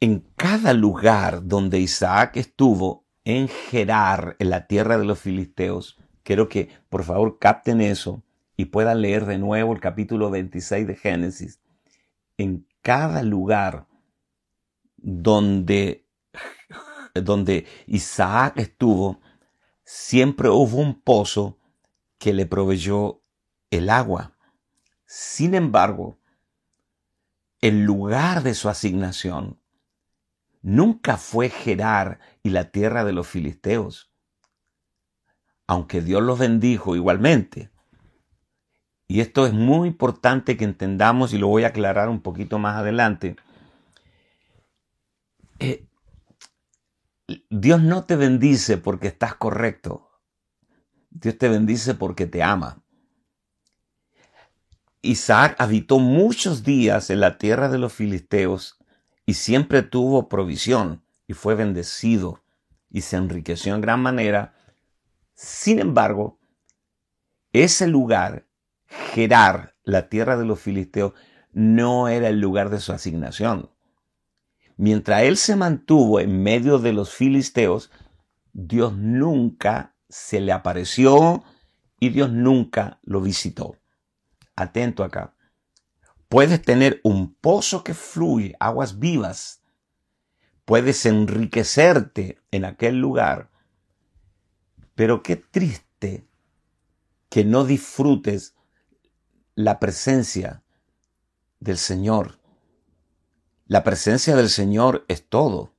[0.00, 6.48] en cada lugar donde Isaac estuvo, en Gerar, en la tierra de los filisteos, quiero
[6.48, 8.22] que por favor capten eso
[8.56, 11.60] y puedan leer de nuevo el capítulo 26 de Génesis.
[12.38, 13.86] En cada lugar
[14.96, 16.06] donde,
[17.24, 19.20] donde Isaac estuvo,
[19.84, 21.58] siempre hubo un pozo
[22.18, 23.22] que le proveyó
[23.70, 24.36] el agua.
[25.06, 26.18] Sin embargo,
[27.60, 29.58] el lugar de su asignación
[30.62, 34.10] nunca fue Gerar y la tierra de los filisteos,
[35.66, 37.70] aunque Dios los bendijo igualmente.
[39.08, 42.76] Y esto es muy importante que entendamos y lo voy a aclarar un poquito más
[42.76, 43.34] adelante.
[45.58, 45.84] Eh,
[47.50, 50.10] Dios no te bendice porque estás correcto.
[51.10, 52.82] Dios te bendice porque te ama.
[55.02, 58.78] Isaac habitó muchos días en la tierra de los filisteos
[59.24, 62.42] y siempre tuvo provisión y fue bendecido
[62.90, 64.54] y se enriqueció en gran manera.
[65.34, 66.38] Sin embargo,
[67.52, 68.50] ese lugar
[68.90, 71.14] Gerar, la tierra de los filisteos,
[71.52, 73.70] no era el lugar de su asignación.
[74.80, 77.90] Mientras él se mantuvo en medio de los filisteos,
[78.54, 81.44] Dios nunca se le apareció
[82.00, 83.76] y Dios nunca lo visitó.
[84.56, 85.34] Atento acá.
[86.30, 89.62] Puedes tener un pozo que fluye, aguas vivas.
[90.64, 93.50] Puedes enriquecerte en aquel lugar.
[94.94, 96.26] Pero qué triste
[97.28, 98.54] que no disfrutes
[99.54, 100.62] la presencia
[101.58, 102.39] del Señor.
[103.70, 105.72] La presencia del Señor es todo.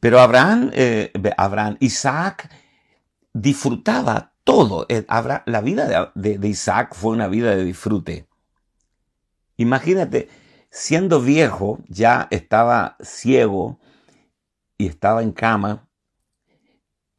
[0.00, 2.50] Pero Abraham, eh, Abraham Isaac
[3.34, 4.86] disfrutaba todo.
[4.88, 5.04] Eh,
[5.44, 8.28] la vida de, de Isaac fue una vida de disfrute.
[9.58, 10.30] Imagínate,
[10.70, 13.78] siendo viejo, ya estaba ciego
[14.78, 15.86] y estaba en cama,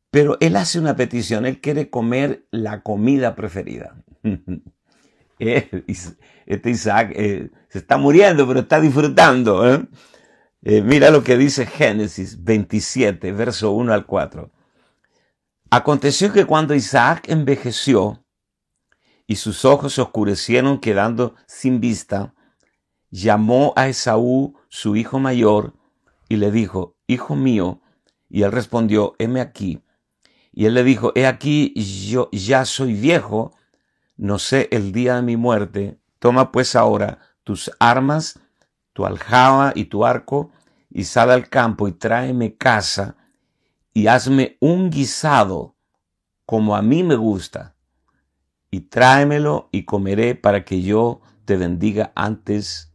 [0.10, 3.96] pero él hace una petición, él quiere comer la comida preferida.
[5.41, 5.86] Eh,
[6.45, 9.65] este Isaac eh, se está muriendo, pero está disfrutando.
[9.73, 9.88] ¿eh?
[10.82, 14.52] mira lo que dice Génesis 27, verso 1 al 4.
[15.71, 18.25] Aconteció que cuando Isaac envejeció
[19.28, 22.34] y sus ojos se oscurecieron quedando sin vista,
[23.10, 25.73] llamó a Esaú, su hijo mayor,
[26.28, 27.82] y le dijo, Hijo mío,
[28.30, 29.82] y él respondió, heme aquí.
[30.52, 33.54] Y él le dijo, he aquí, yo ya soy viejo,
[34.20, 38.38] no sé el día de mi muerte, toma pues ahora tus armas,
[38.92, 40.52] tu aljaba y tu arco,
[40.90, 43.16] y sal al campo y tráeme casa,
[43.94, 45.78] y hazme un guisado
[46.46, 47.76] como a mí me gusta,
[48.70, 52.94] y tráemelo y comeré para que yo te bendiga antes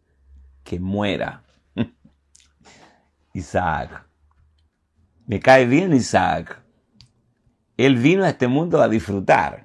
[0.63, 1.43] que muera.
[3.33, 4.07] Isaac.
[5.27, 6.63] Me cae bien Isaac.
[7.79, 9.64] Él vino a este mundo a disfrutar.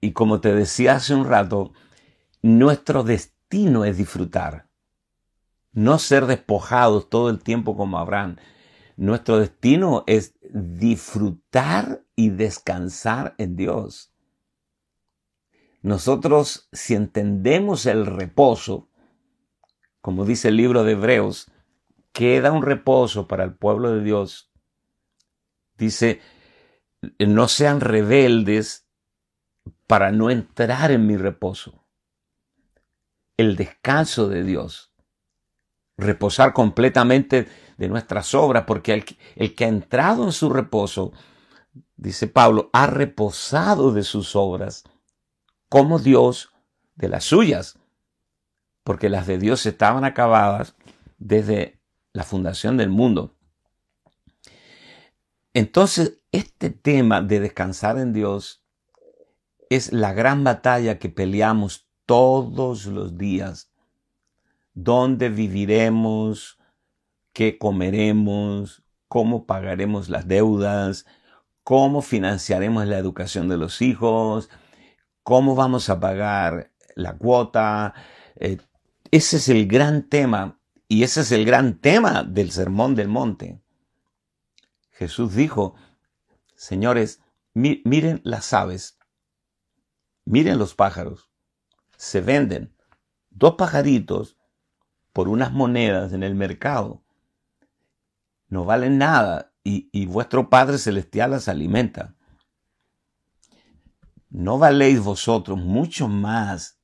[0.00, 1.72] Y como te decía hace un rato,
[2.42, 4.68] nuestro destino es disfrutar.
[5.72, 8.36] No ser despojados todo el tiempo como Abraham.
[8.96, 14.12] Nuestro destino es disfrutar y descansar en Dios.
[15.82, 18.88] Nosotros, si entendemos el reposo,
[20.00, 21.50] como dice el libro de Hebreos,
[22.12, 24.50] queda un reposo para el pueblo de Dios.
[25.76, 26.20] Dice,
[27.18, 28.89] no sean rebeldes
[29.86, 31.84] para no entrar en mi reposo.
[33.36, 34.92] El descanso de Dios.
[35.96, 39.04] Reposar completamente de nuestras obras, porque
[39.36, 41.12] el, que ha entrado en su reposo,
[41.96, 44.84] dice Pablo, ha reposado de sus obras,
[45.68, 46.52] como Dios
[46.94, 47.78] de las suyas,
[48.84, 50.74] porque las de Dios estaban acabadas
[51.18, 51.80] desde
[52.12, 53.34] la fundación del mundo.
[55.52, 58.59] Entonces, este tema de descansar en Dios
[59.70, 63.70] es la gran batalla que peleamos todos los días.
[64.74, 66.58] ¿Dónde viviremos?
[67.32, 68.82] ¿Qué comeremos?
[69.06, 71.06] ¿Cómo pagaremos las deudas?
[71.62, 74.50] ¿Cómo financiaremos la educación de los hijos?
[75.22, 77.94] ¿Cómo vamos a pagar la cuota?
[78.36, 78.58] Eh,
[79.12, 83.60] ese es el gran tema y ese es el gran tema del Sermón del Monte.
[84.90, 85.76] Jesús dijo,
[86.56, 87.20] señores,
[87.54, 88.99] miren las aves,
[90.30, 91.28] miren los pájaros,
[91.96, 92.72] se venden
[93.30, 94.38] dos pajaritos
[95.12, 97.02] por unas monedas en el mercado.
[98.46, 102.14] No valen nada y, vuestro Padre Celestial las alimenta.
[104.28, 106.78] ¿No valéis vosotros mucho más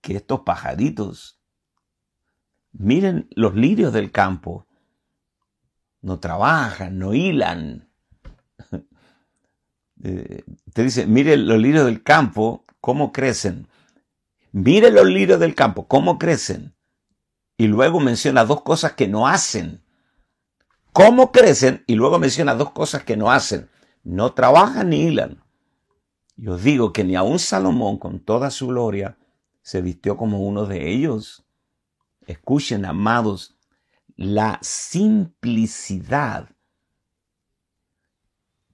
[0.00, 1.38] que estos pajaritos?
[2.72, 4.66] Miren los lirios del campo,
[6.00, 7.85] no trabajan, no hilan.
[10.02, 13.68] Eh, te dice, mire los lirios del campo, cómo crecen.
[14.52, 16.74] Mire los lirios del campo, cómo crecen.
[17.56, 19.82] Y luego menciona dos cosas que no hacen.
[20.92, 21.84] ¿Cómo crecen?
[21.86, 23.68] Y luego menciona dos cosas que no hacen.
[24.02, 25.42] No trabajan ni hilan.
[26.36, 29.18] Y os digo que ni aun Salomón, con toda su gloria,
[29.62, 31.44] se vistió como uno de ellos.
[32.26, 33.58] Escuchen, amados,
[34.16, 36.50] la simplicidad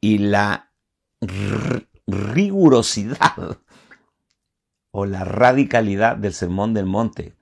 [0.01, 0.72] y la
[2.07, 3.59] rigurosidad
[4.91, 7.37] o la radicalidad del sermón del monte.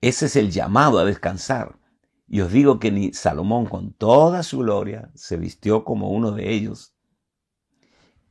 [0.00, 1.78] Ese es el llamado a descansar.
[2.26, 6.52] Y os digo que ni Salomón con toda su gloria se vistió como uno de
[6.52, 6.94] ellos.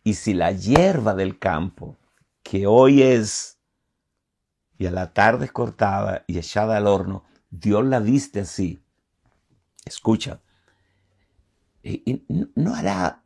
[0.03, 1.97] Y si la hierba del campo,
[2.43, 3.59] que hoy es
[4.77, 8.83] y a la tarde es cortada y echada al horno, Dios la viste así.
[9.85, 10.41] Escucha,
[12.55, 13.22] no hará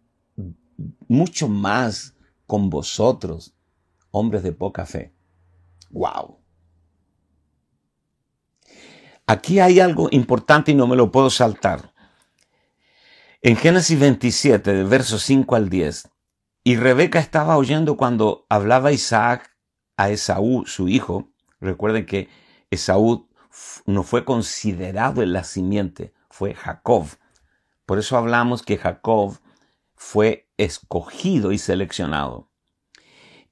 [1.08, 3.56] mucho más con vosotros,
[4.12, 5.14] hombres de poca fe.
[5.90, 6.40] Wow.
[9.26, 11.94] Aquí hay algo importante y no me lo puedo saltar.
[13.42, 16.10] En Génesis 27, de versos 5 al 10,
[16.64, 19.56] y Rebeca estaba oyendo cuando hablaba Isaac
[19.96, 21.32] a Esaú, su hijo.
[21.60, 22.30] Recuerden que
[22.72, 23.30] Esaú
[23.86, 27.08] no fue considerado en la simiente, fue Jacob.
[27.86, 29.40] Por eso hablamos que Jacob
[29.98, 32.50] fue escogido y seleccionado.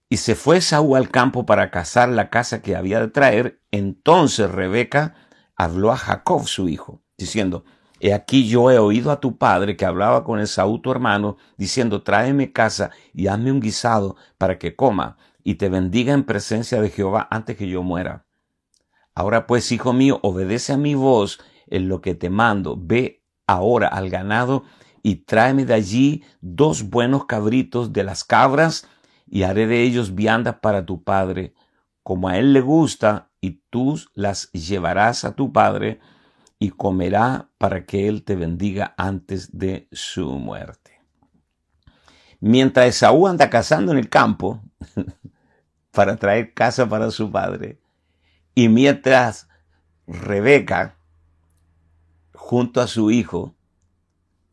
[0.08, 3.62] Y se fue Saúl al campo para cazar la casa que había de traer.
[3.71, 5.15] Entonces Rebeca
[5.55, 7.65] habló a Jacob, su hijo, diciendo,
[7.99, 12.03] He aquí yo he oído a tu padre que hablaba con Esaú tu hermano, diciendo,
[12.03, 16.89] tráeme casa y hazme un guisado para que coma y te bendiga en presencia de
[16.89, 18.25] Jehová antes que yo muera.
[19.15, 22.77] Ahora pues, hijo mío, obedece a mi voz en lo que te mando.
[22.77, 24.65] Ve ahora al ganado
[25.05, 28.87] y tráeme de allí dos buenos cabritos de las cabras
[29.27, 31.53] y haré de ellos viandas para tu padre,
[32.01, 35.99] como a él le gusta, y tú las llevarás a tu padre
[36.58, 40.99] y comerá para que él te bendiga antes de su muerte.
[42.39, 44.63] Mientras Esaú anda cazando en el campo
[45.91, 47.79] para traer casa para su padre,
[48.56, 49.49] y mientras
[50.08, 50.97] Rebeca,
[52.33, 53.56] junto a su hijo,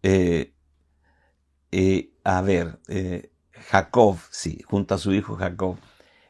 [0.03, 0.55] eh,
[1.71, 3.33] eh, a ver, eh,
[3.71, 5.79] Jacob, sí, junto a su hijo Jacob,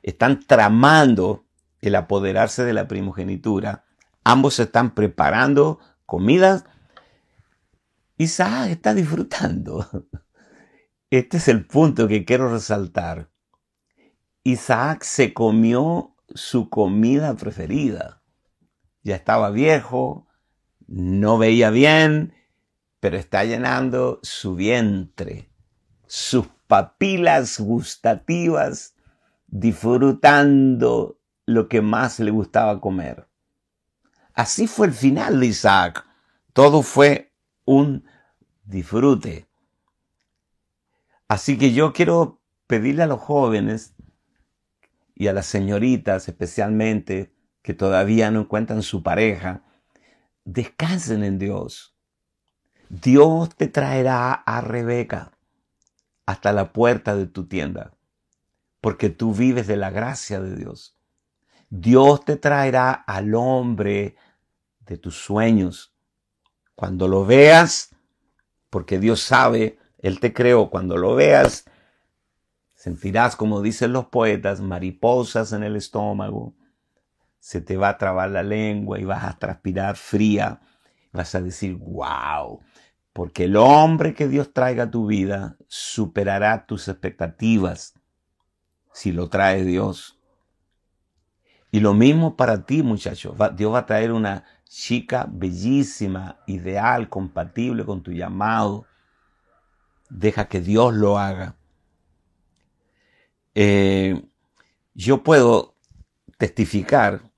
[0.02, 1.46] están tramando
[1.80, 3.84] el apoderarse de la primogenitura.
[4.24, 6.64] Ambos están preparando comidas.
[8.16, 9.86] Isaac está disfrutando.
[11.10, 13.28] Este es el punto que quiero resaltar.
[14.44, 18.22] Isaac se comió su comida preferida.
[19.02, 20.26] Ya estaba viejo,
[20.86, 22.32] no veía bien,
[23.02, 25.50] pero está llenando su vientre,
[26.06, 28.94] sus papilas gustativas,
[29.48, 33.26] disfrutando lo que más le gustaba comer.
[34.34, 36.06] Así fue el final de Isaac.
[36.52, 37.32] Todo fue
[37.64, 38.04] un
[38.62, 39.48] disfrute.
[41.26, 43.96] Así que yo quiero pedirle a los jóvenes
[45.16, 49.64] y a las señoritas especialmente que todavía no encuentran su pareja,
[50.44, 51.91] descansen en Dios.
[52.92, 55.32] Dios te traerá a Rebeca
[56.26, 57.94] hasta la puerta de tu tienda,
[58.82, 60.94] porque tú vives de la gracia de Dios.
[61.70, 64.16] Dios te traerá al hombre
[64.80, 65.94] de tus sueños.
[66.74, 67.96] Cuando lo veas,
[68.68, 71.64] porque Dios sabe, Él te creó, cuando lo veas,
[72.74, 76.54] sentirás, como dicen los poetas, mariposas en el estómago,
[77.38, 80.60] se te va a trabar la lengua y vas a transpirar fría.
[81.10, 82.60] Vas a decir, wow,
[83.12, 87.94] porque el hombre que Dios traiga a tu vida superará tus expectativas
[88.92, 90.18] si lo trae Dios.
[91.70, 93.34] Y lo mismo para ti, muchachos.
[93.56, 98.86] Dios va a traer una chica bellísima, ideal, compatible con tu llamado.
[100.10, 101.56] Deja que Dios lo haga.
[103.54, 104.22] Eh,
[104.94, 105.74] yo puedo
[106.36, 107.30] testificar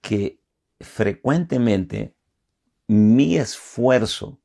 [0.00, 0.40] que
[0.80, 2.14] frecuentemente
[2.86, 4.39] mi esfuerzo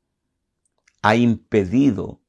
[1.06, 2.20] ha impedido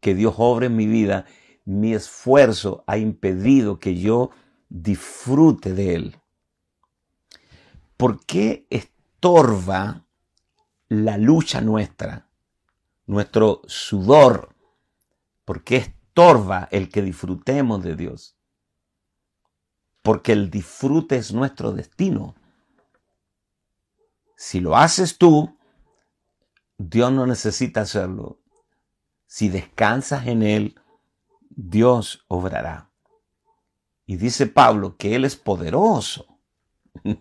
[0.00, 1.26] que Dios obre en mi vida,
[1.66, 4.30] mi esfuerzo ha impedido que yo
[4.70, 6.16] disfrute de Él.
[7.98, 10.06] ¿Por qué estorba
[10.88, 12.30] la lucha nuestra,
[13.04, 14.56] nuestro sudor?
[15.44, 18.38] ¿Por qué estorba el que disfrutemos de Dios?
[20.00, 22.34] Porque el disfrute es nuestro destino.
[24.34, 25.57] Si lo haces tú,
[26.78, 28.40] Dios no necesita hacerlo.
[29.26, 30.80] Si descansas en Él,
[31.50, 32.90] Dios obrará.
[34.06, 36.26] Y dice Pablo que Él es poderoso.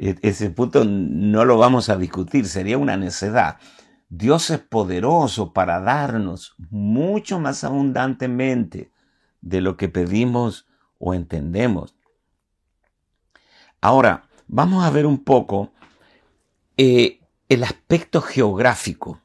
[0.00, 3.58] E-, ese punto no lo vamos a discutir, sería una necedad.
[4.08, 8.92] Dios es poderoso para darnos mucho más abundantemente
[9.40, 10.66] de lo que pedimos
[10.98, 11.96] o entendemos.
[13.80, 15.72] Ahora, vamos a ver un poco
[16.76, 17.17] eh,
[17.48, 19.20] el aspecto geográfico,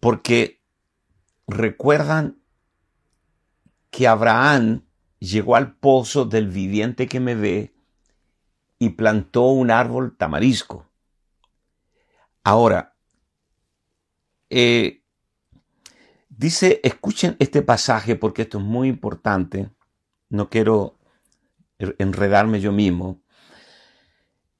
[0.00, 0.62] porque
[1.46, 2.38] recuerdan
[3.90, 4.84] que Abraham
[5.18, 7.74] llegó al pozo del viviente que me ve
[8.78, 10.86] y plantó un árbol tamarisco.
[12.44, 12.94] Ahora,
[14.50, 15.02] eh,
[16.28, 19.70] dice, escuchen este pasaje porque esto es muy importante,
[20.30, 20.96] no quiero
[21.78, 23.20] enredarme yo mismo.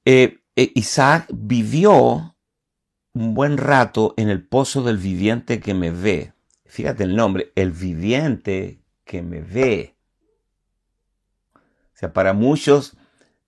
[0.05, 0.38] Eh,
[0.75, 2.35] Isaac vivió
[3.13, 6.33] un buen rato en el pozo del viviente que me ve.
[6.65, 9.95] Fíjate el nombre, el viviente que me ve.
[11.55, 12.97] O sea, para muchos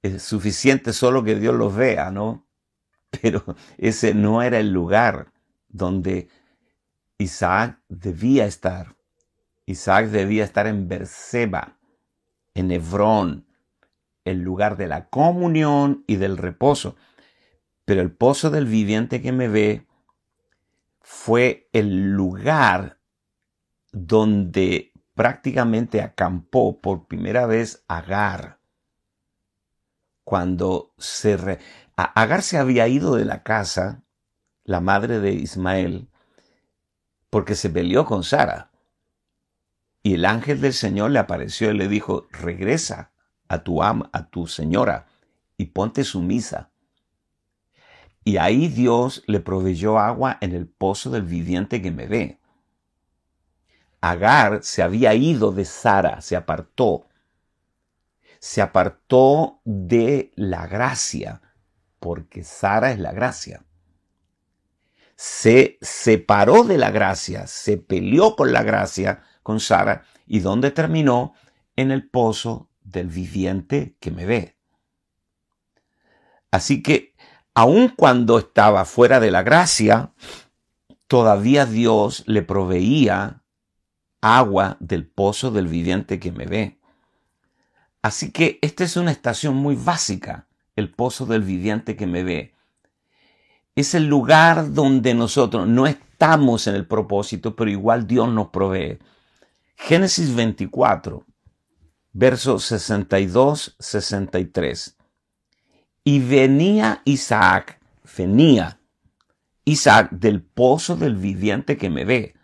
[0.02, 2.48] es suficiente solo que Dios los vea, ¿no?
[3.22, 3.44] Pero
[3.78, 5.32] ese no era el lugar
[5.70, 6.30] donde
[7.18, 8.96] Isaac debía estar.
[9.66, 11.78] Isaac debía estar en Berseba,
[12.54, 13.46] en Hebrón,
[14.26, 16.96] el lugar de la comunión y del reposo.
[17.86, 19.88] Pero el pozo del viviente que me ve
[21.02, 23.00] fue el lugar
[23.92, 28.60] donde prácticamente acampó por primera vez Agar.
[30.24, 31.60] Cuando se
[31.96, 34.04] Agar se había ido de la casa,
[34.64, 36.10] la madre de Ismael,
[37.30, 38.72] porque se peleó con Sara.
[40.04, 43.11] Y el ángel del Señor le apareció y le dijo, regresa
[43.52, 45.08] a tu ama, a tu señora,
[45.58, 46.72] y ponte sumisa.
[48.24, 52.40] Y ahí Dios le proveyó agua en el pozo del viviente que me ve.
[54.00, 57.10] Agar se había ido de Sara, se apartó.
[58.40, 61.42] Se apartó de la gracia,
[62.00, 63.66] porque Sara es la gracia.
[65.18, 71.34] Se separó de la gracia, se peleó con la gracia, con Sara, y donde terminó
[71.76, 74.58] en el pozo del viviente que me ve.
[76.52, 77.14] Así que,
[77.54, 80.14] aun cuando estaba fuera de la gracia,
[81.08, 83.42] todavía Dios le proveía
[84.22, 86.80] agua del pozo del viviente que me ve.
[88.02, 92.54] Así que esta es una estación muy básica, el pozo del viviente que me ve.
[93.76, 99.00] Es el lugar donde nosotros no estamos en el propósito, pero igual Dios nos provee.
[99.76, 101.26] Génesis 24,
[102.14, 104.98] versos 62, 63.
[106.04, 107.82] Y venía Isaac
[108.18, 108.80] venía
[109.64, 112.36] Isaac del pozo del viviente que me ve,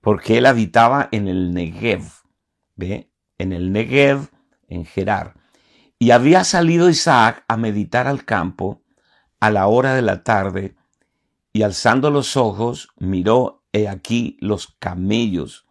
[0.00, 2.02] porque él habitaba en el Negev,
[2.76, 3.10] ¿ve?
[3.38, 4.28] En el Negev,
[4.68, 5.34] en Gerar.
[5.98, 8.82] Y había salido Isaac a meditar al campo
[9.40, 10.76] a la hora de la tarde,
[11.52, 15.66] y alzando los ojos miró he aquí los camellos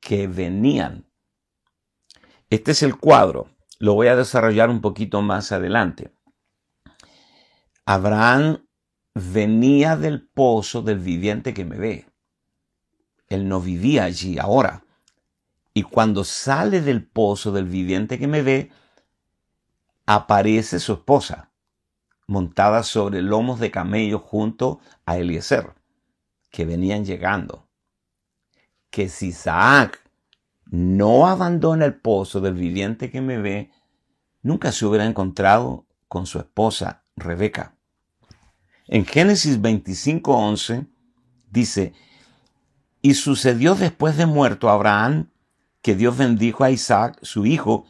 [0.00, 1.07] que venían.
[2.50, 3.50] Este es el cuadro.
[3.78, 6.12] Lo voy a desarrollar un poquito más adelante.
[7.84, 8.66] Abraham
[9.14, 12.06] venía del pozo del viviente que me ve.
[13.28, 14.82] Él no vivía allí ahora.
[15.74, 18.70] Y cuando sale del pozo del viviente que me ve,
[20.06, 21.52] aparece su esposa,
[22.26, 25.74] montada sobre lomos de camello junto a Eliezer,
[26.50, 27.68] que venían llegando.
[28.90, 29.32] Que si
[30.70, 33.70] no abandona el pozo del viviente que me ve,
[34.42, 37.76] nunca se hubiera encontrado con su esposa Rebeca.
[38.86, 40.86] En Génesis 25:11
[41.50, 41.92] dice,
[43.02, 45.30] y sucedió después de muerto Abraham
[45.82, 47.86] que Dios bendijo a Isaac, su hijo,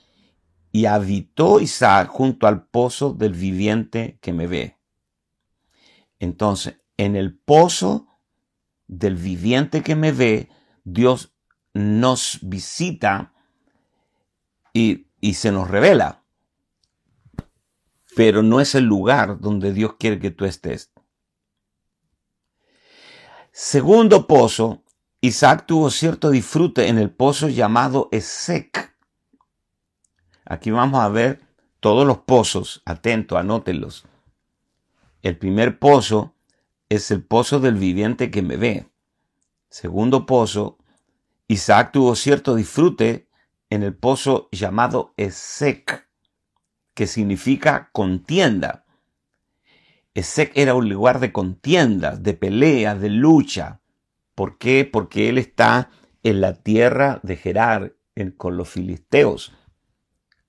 [0.70, 4.76] y habitó Isaac junto al pozo del viviente que me ve.
[6.18, 8.06] Entonces, en el pozo
[8.86, 10.48] del viviente que me ve,
[10.84, 11.32] Dios
[11.78, 13.32] nos visita
[14.72, 16.22] y, y se nos revela.
[18.16, 20.90] Pero no es el lugar donde Dios quiere que tú estés.
[23.52, 24.82] Segundo pozo,
[25.20, 28.96] Isaac tuvo cierto disfrute en el pozo llamado Esec.
[30.44, 31.40] Aquí vamos a ver
[31.80, 34.04] todos los pozos, atento, anótenlos.
[35.22, 36.34] El primer pozo
[36.88, 38.88] es el pozo del viviente que me ve.
[39.68, 40.77] Segundo pozo,
[41.50, 43.26] Isaac tuvo cierto disfrute
[43.70, 46.06] en el pozo llamado Esec,
[46.92, 48.84] que significa contienda.
[50.12, 53.80] Esec era un lugar de contienda, de pelea, de lucha.
[54.34, 54.84] ¿Por qué?
[54.84, 55.90] Porque él está
[56.22, 57.94] en la tierra de Gerar,
[58.36, 59.54] con los filisteos.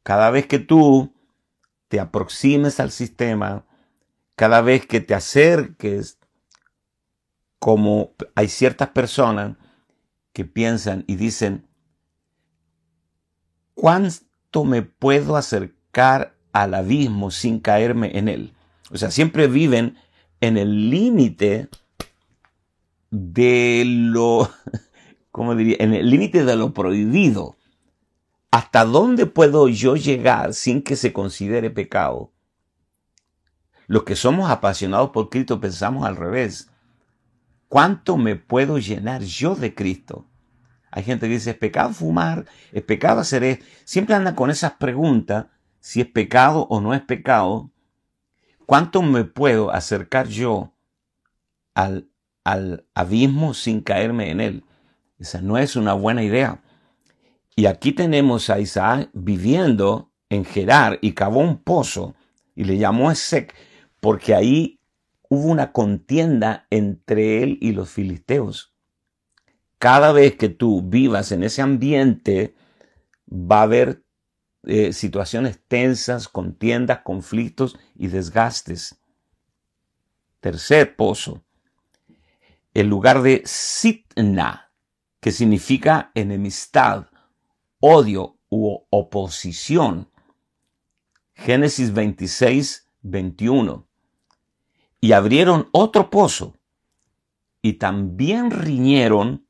[0.03, 1.13] Cada vez que tú
[1.87, 3.65] te aproximes al sistema,
[4.35, 6.19] cada vez que te acerques,
[7.59, 9.55] como hay ciertas personas
[10.33, 11.67] que piensan y dicen,
[13.73, 18.53] ¿cuánto me puedo acercar al abismo sin caerme en él?
[18.91, 19.97] O sea, siempre viven
[20.41, 21.69] en el límite
[23.11, 24.49] de lo,
[25.31, 25.77] ¿cómo diría?
[25.79, 27.57] En el límite de lo prohibido.
[28.51, 32.31] ¿Hasta dónde puedo yo llegar sin que se considere pecado?
[33.85, 36.68] Los que somos apasionados por Cristo pensamos al revés.
[37.69, 40.25] ¿Cuánto me puedo llenar yo de Cristo?
[40.91, 43.63] Hay gente que dice, es pecado fumar, es pecado hacer esto.
[43.85, 45.45] Siempre anda con esas preguntas,
[45.79, 47.71] si es pecado o no es pecado.
[48.65, 50.73] ¿Cuánto me puedo acercar yo
[51.75, 52.09] al,
[52.43, 54.63] al abismo sin caerme en él?
[55.19, 56.63] Esa no es una buena idea.
[57.55, 62.15] Y aquí tenemos a Isaac viviendo en Gerar y cavó un pozo
[62.55, 63.53] y le llamó Esec
[63.99, 64.78] porque ahí
[65.29, 68.75] hubo una contienda entre él y los filisteos.
[69.77, 72.55] Cada vez que tú vivas en ese ambiente
[73.31, 74.03] va a haber
[74.63, 78.99] eh, situaciones tensas, contiendas, conflictos y desgastes.
[80.41, 81.45] Tercer pozo,
[82.73, 84.71] el lugar de Sitna,
[85.21, 87.07] que significa enemistad
[87.79, 90.09] odio u oposición.
[91.33, 93.88] Génesis 26, 21.
[95.01, 96.55] Y abrieron otro pozo
[97.61, 99.47] y también riñeron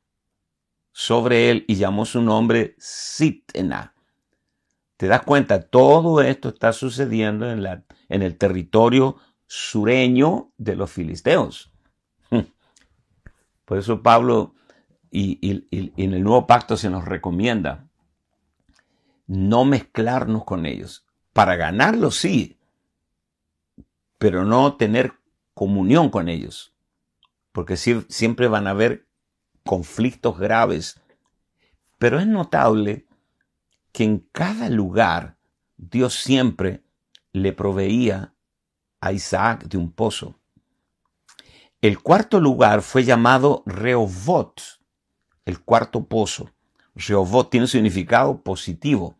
[0.92, 3.94] sobre él y llamó su nombre Sitna.
[4.96, 5.62] ¿Te das cuenta?
[5.62, 11.72] Todo esto está sucediendo en el territorio sureño de los filisteos.
[13.64, 14.54] Por eso Pablo
[15.10, 17.88] y, y en el nuevo pacto se nos recomienda
[19.30, 21.06] no mezclarnos con ellos.
[21.32, 22.58] Para ganarlos sí,
[24.18, 25.19] pero no tener
[25.60, 26.72] comunión con ellos,
[27.52, 29.06] porque siempre van a haber
[29.62, 30.98] conflictos graves.
[31.98, 33.06] Pero es notable
[33.92, 35.36] que en cada lugar
[35.76, 36.82] Dios siempre
[37.34, 38.32] le proveía
[39.02, 40.40] a Isaac de un pozo.
[41.82, 44.62] El cuarto lugar fue llamado Rehovot,
[45.44, 46.50] el cuarto pozo.
[46.94, 49.18] Rehovot tiene un significado positivo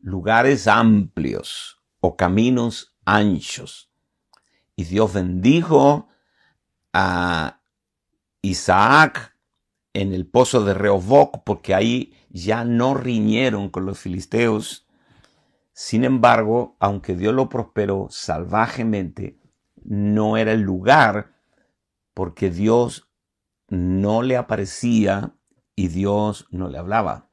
[0.00, 3.87] lugares amplios o caminos anchos.
[4.78, 6.06] Y Dios bendijo
[6.92, 7.62] a
[8.42, 9.36] Isaac
[9.92, 14.86] en el pozo de Rehoboc porque ahí ya no riñeron con los filisteos.
[15.72, 19.40] Sin embargo, aunque Dios lo prosperó salvajemente,
[19.82, 21.34] no era el lugar
[22.14, 23.10] porque Dios
[23.66, 25.34] no le aparecía
[25.74, 27.28] y Dios no le hablaba.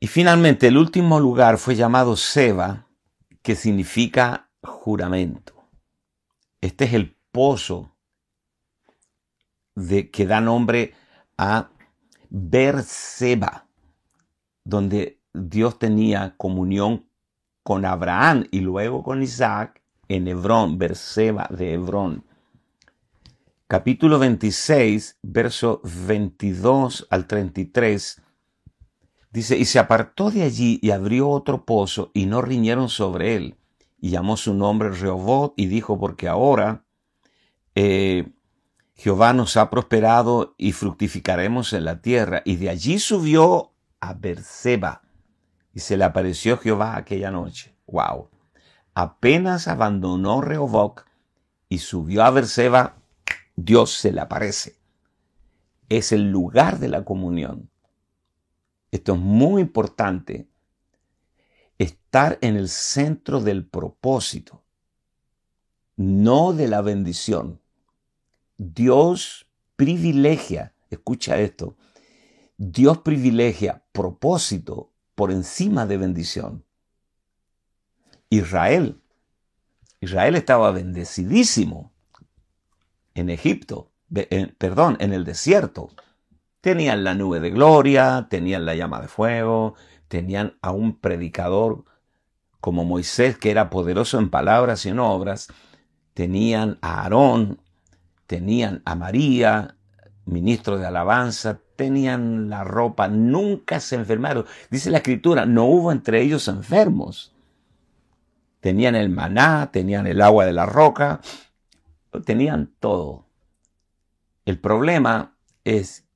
[0.00, 2.88] Y finalmente el último lugar fue llamado Seba,
[3.40, 5.54] que significa juramento.
[6.60, 7.94] Este es el pozo
[9.74, 10.94] de, que da nombre
[11.36, 11.70] a
[12.30, 13.66] Berseba,
[14.64, 17.06] donde Dios tenía comunión
[17.62, 22.24] con Abraham y luego con Isaac en Hebrón, Berseba de Hebrón.
[23.66, 28.22] Capítulo 26, verso 22 al 33.
[29.32, 33.56] Dice, y se apartó de allí y abrió otro pozo y no riñeron sobre él.
[34.04, 36.84] Y llamó su nombre Rehobot y dijo, porque ahora
[37.74, 38.34] eh,
[38.94, 42.42] Jehová nos ha prosperado y fructificaremos en la tierra.
[42.44, 45.00] Y de allí subió a Berseba
[45.72, 47.74] y se le apareció Jehová aquella noche.
[47.86, 48.28] Wow.
[48.92, 51.06] Apenas abandonó Rehoboc
[51.70, 52.96] y subió a Berseba,
[53.56, 54.76] Dios se le aparece.
[55.88, 57.70] Es el lugar de la comunión.
[58.90, 60.46] Esto es muy importante.
[61.78, 64.64] Estar en el centro del propósito,
[65.96, 67.60] no de la bendición.
[68.56, 69.46] Dios
[69.76, 71.76] privilegia, escucha esto,
[72.56, 76.64] Dios privilegia propósito por encima de bendición.
[78.30, 79.00] Israel,
[80.00, 81.92] Israel estaba bendecidísimo
[83.14, 83.92] en Egipto,
[84.58, 85.90] perdón, en el desierto.
[86.60, 89.74] Tenían la nube de gloria, tenían la llama de fuego,
[90.14, 91.86] tenían a un predicador
[92.60, 95.48] como Moisés que era poderoso en palabras y en obras,
[96.14, 97.60] tenían a Aarón,
[98.28, 99.74] tenían a María,
[100.24, 104.46] ministro de alabanza, tenían la ropa, nunca se enfermaron.
[104.70, 107.34] Dice la escritura, no hubo entre ellos enfermos.
[108.60, 111.22] Tenían el maná, tenían el agua de la roca,
[112.24, 113.26] tenían todo.
[114.44, 115.34] El problema
[115.64, 116.06] es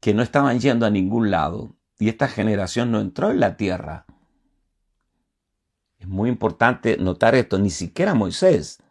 [0.00, 4.06] que no estaban yendo a ningún lado y esta generación no entró en la tierra.
[5.98, 8.82] Es muy importante notar esto, ni siquiera Moisés,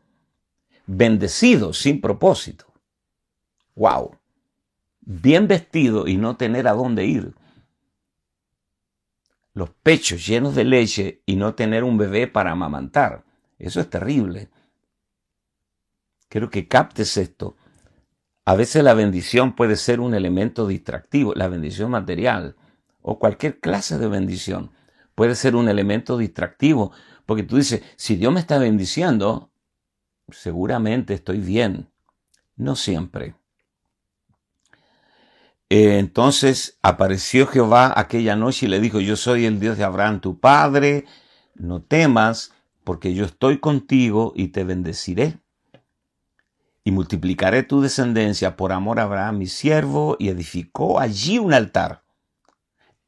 [0.85, 2.65] bendecido sin propósito.
[3.75, 4.17] ¡Wow!
[5.01, 7.35] Bien vestido y no tener a dónde ir.
[9.53, 13.23] Los pechos llenos de leche y no tener un bebé para amamantar.
[13.59, 14.49] Eso es terrible.
[16.29, 17.55] Quiero que captes esto.
[18.45, 22.55] A veces la bendición puede ser un elemento distractivo, la bendición material
[23.03, 24.71] o cualquier clase de bendición
[25.13, 26.91] puede ser un elemento distractivo,
[27.27, 29.51] porque tú dices, si Dios me está bendiciendo,
[30.29, 31.89] seguramente estoy bien.
[32.55, 33.35] No siempre.
[35.69, 40.21] Eh, entonces apareció Jehová aquella noche y le dijo, yo soy el Dios de Abraham,
[40.21, 41.05] tu padre,
[41.55, 42.51] no temas,
[42.83, 45.39] porque yo estoy contigo y te bendeciré.
[46.83, 52.02] Y multiplicaré tu descendencia por amor a Abraham, mi siervo, y edificó allí un altar,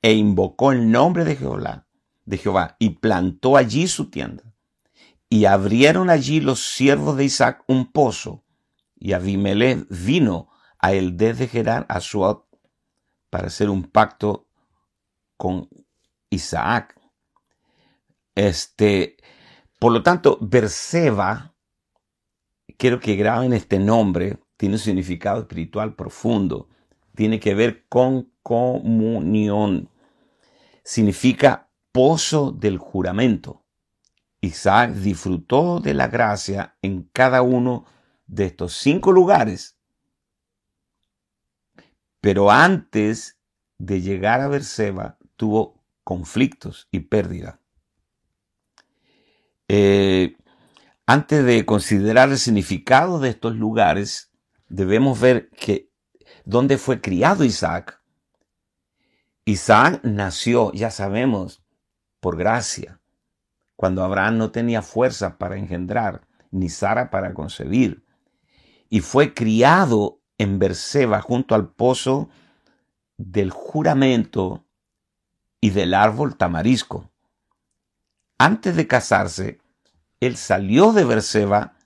[0.05, 1.87] e invocó el nombre de Jehová,
[2.25, 4.53] de Jehová, y plantó allí su tienda.
[5.29, 8.43] Y abrieron allí los siervos de Isaac un pozo,
[8.99, 12.45] y Abimelech vino a él desde Gerar a Suot
[13.31, 14.47] para hacer un pacto
[15.37, 15.69] con
[16.29, 17.01] Isaac.
[18.35, 19.17] Este,
[19.79, 21.55] por lo tanto, Berseba,
[22.77, 26.69] quiero que graben este nombre, tiene un significado espiritual profundo,
[27.15, 29.89] tiene que ver con comunión,
[30.85, 33.65] significa pozo del juramento.
[34.39, 37.85] Isaac disfrutó de la gracia en cada uno
[38.27, 39.77] de estos cinco lugares.
[42.21, 43.39] Pero antes
[43.77, 47.59] de llegar a Berseba, tuvo conflictos y pérdida.
[49.67, 50.37] Eh,
[51.07, 54.31] antes de considerar el significado de estos lugares,
[54.69, 55.91] debemos ver que
[56.45, 58.01] dónde fue criado Isaac.
[59.45, 61.63] Isaac nació, ya sabemos,
[62.19, 62.99] por gracia
[63.75, 68.05] cuando Abraham no tenía fuerza para engendrar, ni Sara para concebir,
[68.89, 72.29] y fue criado en Berseba junto al pozo
[73.17, 74.65] del juramento
[75.59, 77.11] y del árbol tamarisco.
[78.37, 79.59] Antes de casarse,
[80.19, 81.77] él salió de Berseba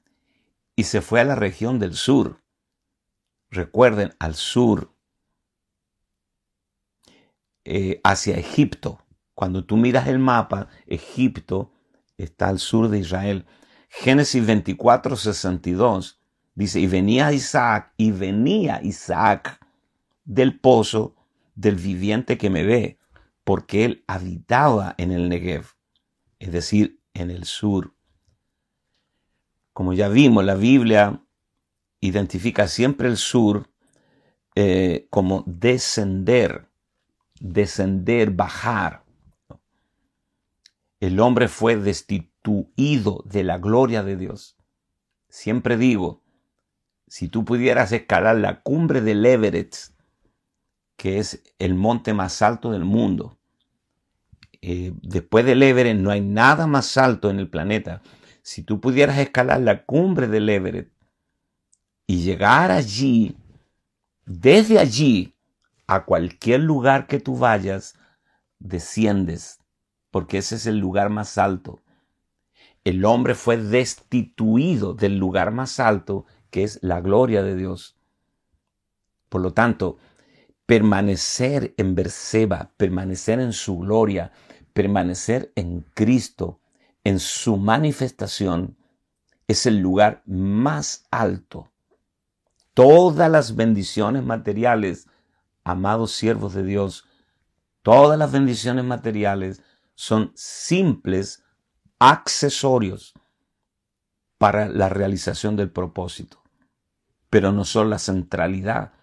[0.76, 2.42] y se fue a la región del sur.
[3.50, 4.94] Recuerden, al sur,
[7.66, 9.04] eh, hacia Egipto.
[9.34, 11.72] Cuando tú miras el mapa, Egipto
[12.18, 13.46] está al sur de Israel.
[13.90, 16.20] Génesis 24, 62
[16.56, 19.60] dice, y venía Isaac, y venía Isaac
[20.26, 21.16] del pozo
[21.56, 23.00] del viviente que me ve,
[23.44, 25.66] porque él habitaba en el Negev,
[26.40, 27.96] es decir, en el sur.
[29.74, 31.24] Como ya vimos, la Biblia
[32.00, 33.70] identifica siempre el sur
[34.56, 36.69] eh, como descender,
[37.40, 39.04] descender, bajar.
[41.00, 44.58] El hombre fue destituido de la gloria de Dios.
[45.30, 46.22] Siempre digo,
[47.08, 49.76] si tú pudieras escalar la cumbre del Everett,
[50.96, 53.38] que es el monte más alto del mundo,
[54.62, 58.02] eh, después del Everett no hay nada más alto en el planeta.
[58.42, 60.92] Si tú pudieras escalar la cumbre del Everett
[62.06, 63.38] y llegar allí,
[64.26, 65.36] desde allí
[65.90, 67.96] a cualquier lugar que tú vayas,
[68.60, 69.60] desciendes,
[70.12, 71.82] porque ese es el lugar más alto.
[72.84, 77.98] El hombre fue destituido del lugar más alto, que es la gloria de Dios.
[79.30, 79.98] Por lo tanto,
[80.68, 84.32] permanecer en Berseba, permanecer en su gloria,
[84.74, 86.60] permanecer en Cristo,
[87.04, 88.78] en su manifestación,
[89.48, 91.72] es el lugar más alto.
[92.76, 95.08] Todas las bendiciones materiales,
[95.64, 97.06] amados siervos de Dios,
[97.82, 99.62] todas las bendiciones materiales
[99.96, 101.44] son simples
[102.00, 103.14] accesorios
[104.38, 106.42] para la realización del propósito,
[107.30, 108.94] pero no son la centralidad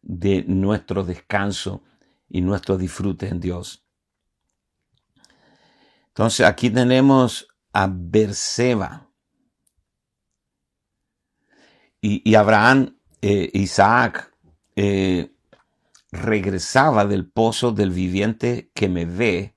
[0.00, 1.82] de nuestro descanso
[2.28, 3.84] y nuestro disfrute en Dios.
[6.08, 9.08] Entonces aquí tenemos a Berseba.
[12.00, 14.32] Y, Abraham, eh, Isaac,
[14.76, 15.34] eh,
[16.10, 19.54] regresaba del pozo del viviente que me ve.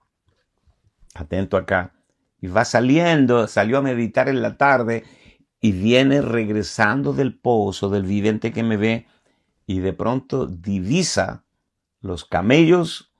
[1.13, 1.93] Atento acá.
[2.39, 5.03] Y va saliendo, salió a meditar en la tarde
[5.59, 9.05] y viene regresando del pozo del viviente que me ve
[9.67, 11.45] y de pronto divisa
[11.99, 13.13] los camellos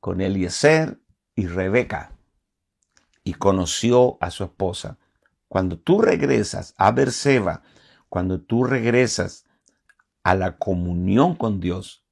[0.00, 1.00] con Eliezer
[1.36, 2.18] y Rebeca
[3.22, 4.98] y conoció a su esposa.
[5.46, 7.62] Cuando tú regresas a Berseba,
[8.08, 9.46] cuando tú regresas
[10.24, 12.04] a la comunión con Dios,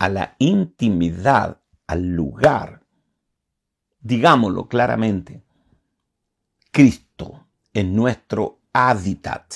[0.00, 2.86] a la intimidad, al lugar,
[4.00, 5.44] digámoslo claramente,
[6.72, 9.54] Cristo en nuestro hábitat.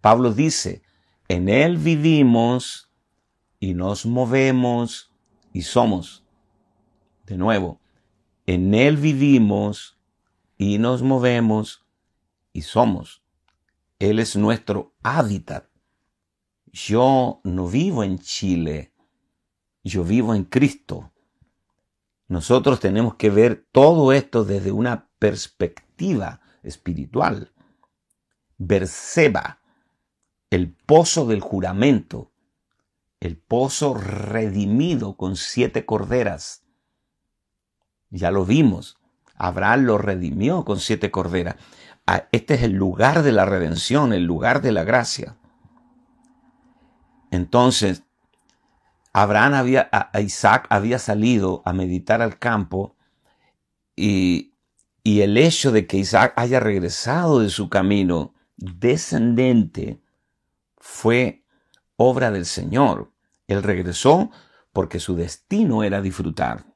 [0.00, 0.82] Pablo dice,
[1.26, 2.92] en Él vivimos
[3.58, 5.12] y nos movemos
[5.52, 6.24] y somos.
[7.26, 7.80] De nuevo,
[8.46, 9.98] en Él vivimos
[10.56, 11.84] y nos movemos
[12.52, 13.24] y somos.
[13.98, 15.68] Él es nuestro hábitat.
[16.66, 18.92] Yo no vivo en Chile,
[19.88, 21.12] yo vivo en Cristo.
[22.28, 27.52] Nosotros tenemos que ver todo esto desde una perspectiva espiritual.
[28.58, 29.60] Berseba,
[30.50, 32.30] el pozo del juramento,
[33.20, 36.62] el pozo redimido con siete corderas,
[38.10, 38.98] ya lo vimos.
[39.36, 41.56] Abraham lo redimió con siete corderas.
[42.06, 45.36] Ah, este es el lugar de la redención, el lugar de la gracia.
[47.30, 48.04] Entonces,
[49.12, 52.96] Abraham había, a Isaac había salido a meditar al campo
[53.96, 54.54] y,
[55.02, 60.02] y el hecho de que Isaac haya regresado de su camino descendente
[60.76, 61.44] fue
[61.96, 63.12] obra del Señor.
[63.46, 64.30] Él regresó
[64.72, 66.66] porque su destino era disfrutar.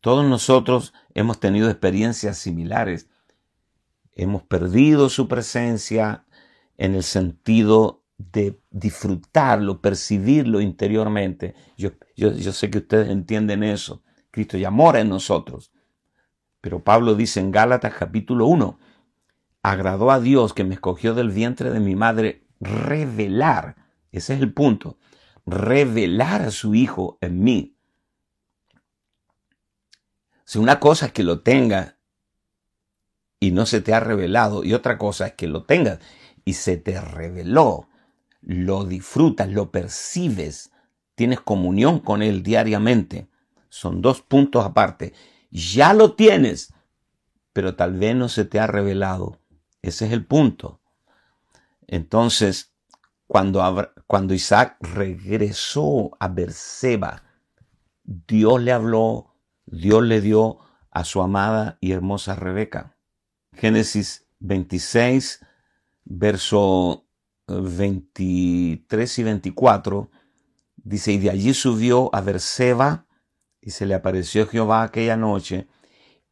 [0.00, 3.08] Todos nosotros hemos tenido experiencias similares.
[4.12, 6.26] Hemos perdido su presencia
[6.76, 11.54] en el sentido de disfrutarlo, percibirlo interiormente.
[11.76, 14.02] Yo, yo, sé que ustedes entienden eso.
[14.30, 15.72] Cristo ya mora en nosotros.
[16.60, 18.78] Pero Pablo dice en Gálatas capítulo 1,
[19.62, 23.76] agradó a Dios que me escogió del vientre de mi madre revelar,
[24.10, 24.98] ese es el punto,
[25.46, 27.76] revelar a su Hijo en mí.
[30.44, 31.98] Si una cosa es que lo tenga
[33.40, 35.98] y no se te ha revelado, y otra cosa es que lo tengas
[36.44, 37.88] y se te reveló,
[38.46, 40.72] lo disfrutas, lo percibes,
[41.14, 43.28] tienes comunión con Él diariamente.
[43.68, 45.12] Son dos puntos aparte.
[45.50, 46.74] Ya lo tienes,
[47.52, 49.40] pero tal vez no se te ha revelado.
[49.82, 50.80] Ese es el punto.
[51.86, 52.72] Entonces,
[53.26, 53.62] cuando,
[54.06, 57.22] cuando Isaac regresó a Berseba,
[58.04, 59.34] Dios le habló
[59.66, 60.58] Dios le dio
[60.90, 62.96] a su amada y hermosa Rebeca.
[63.52, 65.44] Génesis 26,
[66.04, 67.03] verso
[67.46, 70.10] 23 y 24,
[70.76, 73.06] dice, y de allí subió a Berseba,
[73.60, 75.66] y se le apareció Jehová aquella noche,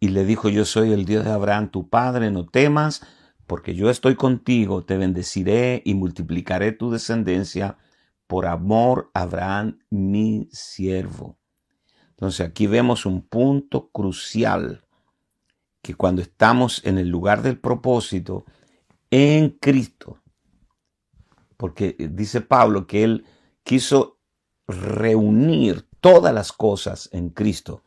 [0.00, 3.02] y le dijo, yo soy el Dios de Abraham, tu padre, no temas,
[3.46, 7.76] porque yo estoy contigo, te bendeciré y multiplicaré tu descendencia
[8.26, 11.38] por amor a Abraham, mi siervo.
[12.10, 14.86] Entonces aquí vemos un punto crucial
[15.82, 18.44] que cuando estamos en el lugar del propósito,
[19.10, 20.21] en Cristo,
[21.56, 23.24] porque dice Pablo que él
[23.62, 24.18] quiso
[24.66, 27.82] reunir todas las cosas en Cristo,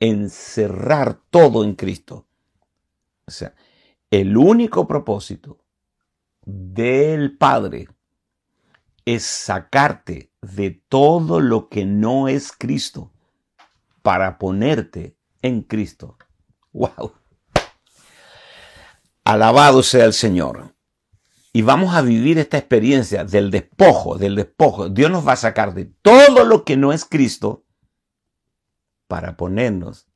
[0.00, 2.26] encerrar todo en Cristo.
[3.26, 3.54] O sea,
[4.10, 5.58] el único propósito
[6.44, 7.88] del Padre
[9.04, 13.12] es sacarte de todo lo que no es Cristo
[14.02, 16.16] para ponerte en Cristo.
[16.72, 17.12] ¡Wow!
[19.24, 20.73] Alabado sea el Señor.
[21.56, 24.88] Y vamos a vivir esta experiencia del despojo, del despojo.
[24.88, 27.64] Dios nos va a sacar de todo lo que no es Cristo
[29.06, 30.08] para ponernos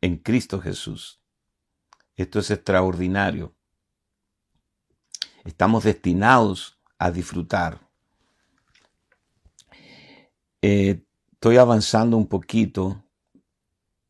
[0.00, 1.20] en Cristo Jesús.
[2.14, 3.56] Esto es extraordinario.
[5.44, 7.80] Estamos destinados a disfrutar.
[10.62, 13.04] Eh, estoy avanzando un poquito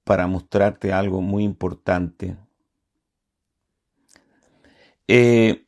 [0.04, 2.36] para mostrarte algo muy importante.
[5.08, 5.63] Eh,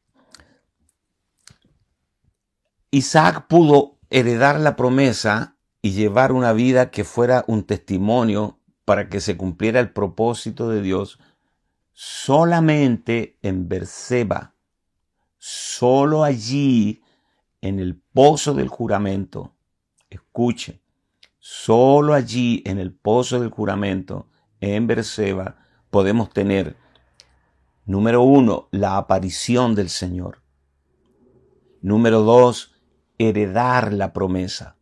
[2.90, 9.20] Isaac pudo heredar la promesa y llevar una vida que fuera un testimonio para que
[9.20, 11.18] se cumpliera el propósito de Dios
[11.92, 14.54] solamente en Berseba,
[15.38, 17.02] solo allí
[17.60, 19.54] en el pozo del juramento.
[20.10, 20.80] Escuche,
[21.38, 24.28] solo allí en el pozo del juramento,
[24.60, 25.56] en Berseba,
[25.90, 26.76] podemos tener
[27.86, 30.42] Número uno, la aparición del Señor.
[31.80, 32.75] Número dos,
[33.18, 34.76] heredar la promesa.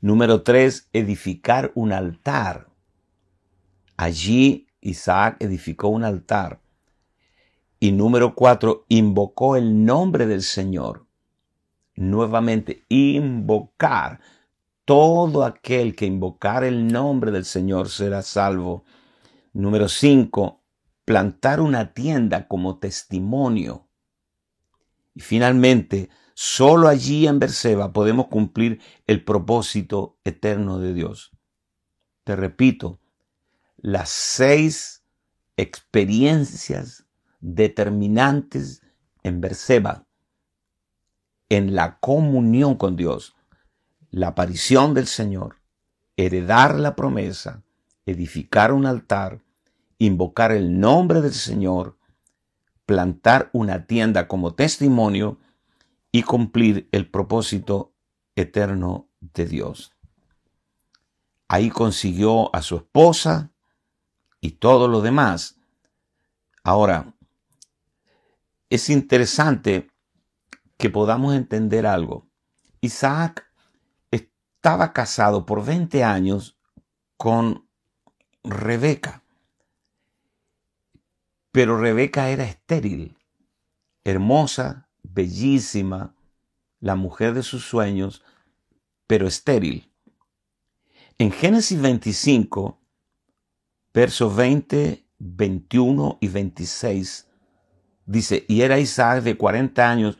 [0.00, 2.68] Número tres, edificar un altar.
[3.96, 6.60] Allí Isaac edificó un altar.
[7.78, 11.06] Y número cuatro, invocó el nombre del Señor.
[11.96, 14.20] Nuevamente, invocar.
[14.84, 18.84] Todo aquel que invocar el nombre del Señor será salvo.
[19.52, 20.62] Número cinco,
[21.04, 23.86] plantar una tienda como testimonio.
[25.14, 26.08] Y finalmente,
[26.42, 31.32] solo allí en Berseba podemos cumplir el propósito eterno de Dios.
[32.24, 32.98] Te repito,
[33.76, 35.04] las seis
[35.58, 37.04] experiencias
[37.40, 38.80] determinantes
[39.22, 40.06] en Berseba,
[41.50, 43.36] en la comunión con Dios,
[44.10, 45.56] la aparición del Señor,
[46.16, 47.64] heredar la promesa,
[48.06, 49.42] edificar un altar,
[49.98, 51.98] invocar el nombre del Señor,
[52.86, 55.38] plantar una tienda como testimonio
[56.12, 57.94] y cumplir el propósito
[58.36, 59.92] eterno de Dios.
[61.48, 63.52] Ahí consiguió a su esposa
[64.40, 65.56] y todo lo demás.
[66.62, 67.14] Ahora,
[68.68, 69.90] es interesante
[70.78, 72.28] que podamos entender algo.
[72.80, 73.50] Isaac
[74.10, 76.56] estaba casado por 20 años
[77.16, 77.68] con
[78.44, 79.24] Rebeca.
[81.50, 83.18] Pero Rebeca era estéril,
[84.04, 86.14] hermosa, bellísima,
[86.80, 88.22] la mujer de sus sueños,
[89.06, 89.90] pero estéril.
[91.18, 92.78] En Génesis 25,
[93.92, 97.28] versos 20, 21 y 26,
[98.06, 100.18] dice, y era Isaac de 40 años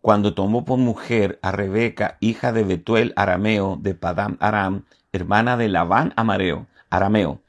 [0.00, 5.68] cuando tomó por mujer a Rebeca, hija de Betuel arameo de Padam Aram, hermana de
[5.68, 7.40] Labán amareo, arameo,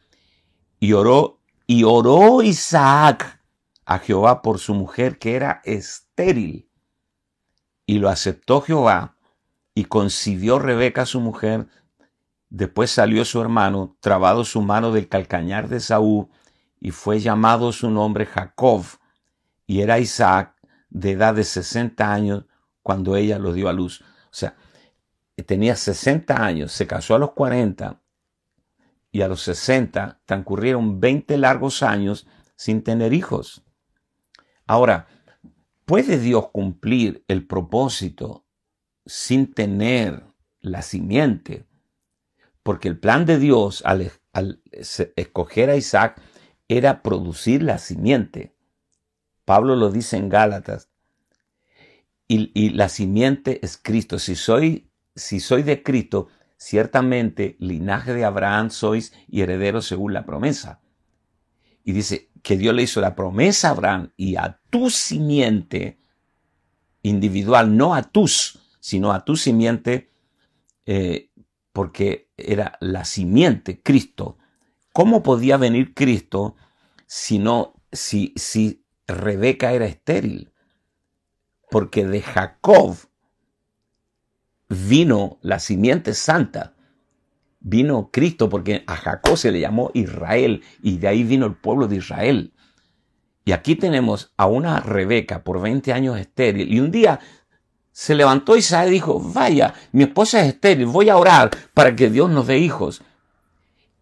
[0.80, 3.40] y oró y oró Isaac
[3.86, 6.67] a Jehová por su mujer que era estéril.
[7.88, 9.16] Y lo aceptó Jehová
[9.74, 11.68] y concibió Rebeca su mujer.
[12.50, 16.28] Después salió su hermano, trabado su mano del calcañar de Saúl,
[16.80, 18.86] y fue llamado su nombre Jacob.
[19.66, 20.54] Y era Isaac
[20.90, 22.46] de edad de 60 años
[22.84, 24.02] cuando ella lo dio a luz.
[24.02, 24.56] O sea,
[25.46, 28.02] tenía 60 años, se casó a los 40
[29.12, 33.64] y a los 60 transcurrieron 20 largos años sin tener hijos.
[34.66, 35.08] Ahora,
[35.88, 38.46] ¿puede Dios cumplir el propósito
[39.06, 40.22] sin tener
[40.60, 41.66] la simiente?
[42.62, 44.12] Porque el plan de Dios al,
[45.16, 46.22] escoger a Isaac
[46.68, 48.54] era producir la simiente.
[49.46, 50.90] Pablo lo dice en Gálatas.
[52.28, 54.20] Y, la simiente es Cristo.
[54.20, 56.28] Si soy, si soy de Cristo,
[56.58, 60.82] ciertamente linaje de Abraham sois y herederos según la promesa.
[61.86, 66.00] Y dice que Dios le hizo la promesa a Abraham y a tu simiente
[67.02, 70.14] individual, no a tus, sino a tu simiente,
[70.86, 71.30] eh,
[71.74, 74.38] porque era la simiente, Cristo.
[74.94, 76.56] ¿Cómo podía venir Cristo
[77.06, 80.54] si no, si, si Rebeca era estéril?
[81.70, 82.96] Porque de Jacob
[84.70, 86.77] vino la simiente santa.
[87.60, 91.88] Vino Cristo, porque a Jacob se le llamó Israel y de ahí vino el pueblo
[91.88, 92.54] de Israel.
[93.46, 97.20] Y aquí tenemos a una Rebeca por 20 años estéril y un día
[97.92, 102.10] se levantó Isaac y dijo, vaya, mi esposa es estéril, voy a orar para que
[102.10, 103.02] Dios nos dé hijos.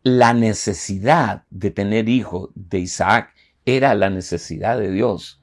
[0.03, 3.33] La necesidad de tener hijos de Isaac
[3.65, 5.41] era la necesidad de Dios.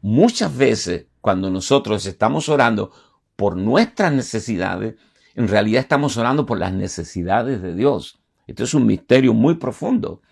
[0.00, 2.92] Muchas veces cuando nosotros estamos orando
[3.36, 4.96] por nuestras necesidades,
[5.36, 8.18] en realidad estamos orando por las necesidades de Dios.
[8.46, 10.22] Esto es un misterio muy profundo.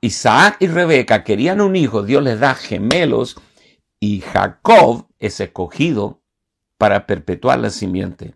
[0.00, 3.36] Isaac y Rebeca querían un hijo, Dios les da gemelos
[3.98, 6.22] y Jacob es escogido
[6.78, 8.34] para perpetuar la simiente.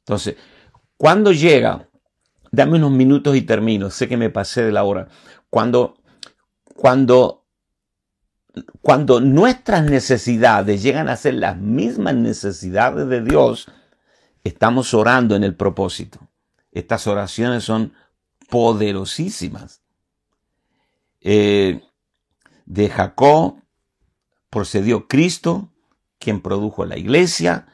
[0.00, 0.36] Entonces,
[0.98, 1.88] cuando llega,
[2.52, 5.08] dame unos minutos y termino, sé que me pasé de la hora,
[5.50, 5.96] cuando,
[6.74, 7.46] cuando
[8.80, 13.68] cuando nuestras necesidades llegan a ser las mismas necesidades de Dios,
[14.46, 16.20] estamos orando en el propósito.
[16.72, 17.92] Estas oraciones son
[18.48, 19.82] poderosísimas.
[21.20, 21.82] Eh,
[22.66, 23.62] de Jacob
[24.50, 25.70] procedió Cristo,
[26.18, 27.66] quien produjo la iglesia,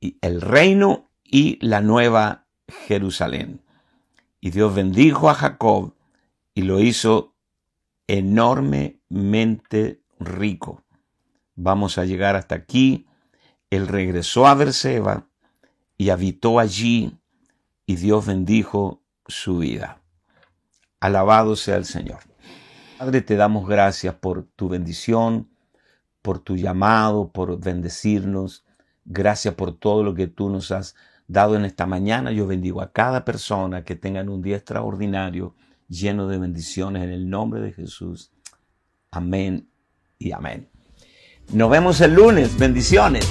[0.00, 2.46] el reino y la nueva
[2.86, 3.62] Jerusalén.
[4.40, 5.94] Y Dios bendijo a Jacob
[6.54, 7.34] y lo hizo
[8.06, 10.82] enormemente rico.
[11.54, 13.06] Vamos a llegar hasta aquí.
[13.70, 15.26] Él regresó a Berseba
[15.96, 17.16] y habitó allí
[17.86, 20.00] y Dios bendijo su vida.
[21.00, 22.18] Alabado sea el Señor.
[22.98, 25.48] Padre, te damos gracias por tu bendición,
[26.22, 28.64] por tu llamado, por bendecirnos.
[29.04, 30.96] Gracias por todo lo que tú nos has
[31.28, 32.32] dado en esta mañana.
[32.32, 35.54] Yo bendigo a cada persona que tengan un día extraordinario
[35.88, 38.32] lleno de bendiciones en el nombre de Jesús.
[39.10, 39.68] Amén
[40.18, 40.68] y amén.
[41.52, 42.58] Nos vemos el lunes.
[42.58, 43.28] Bendiciones.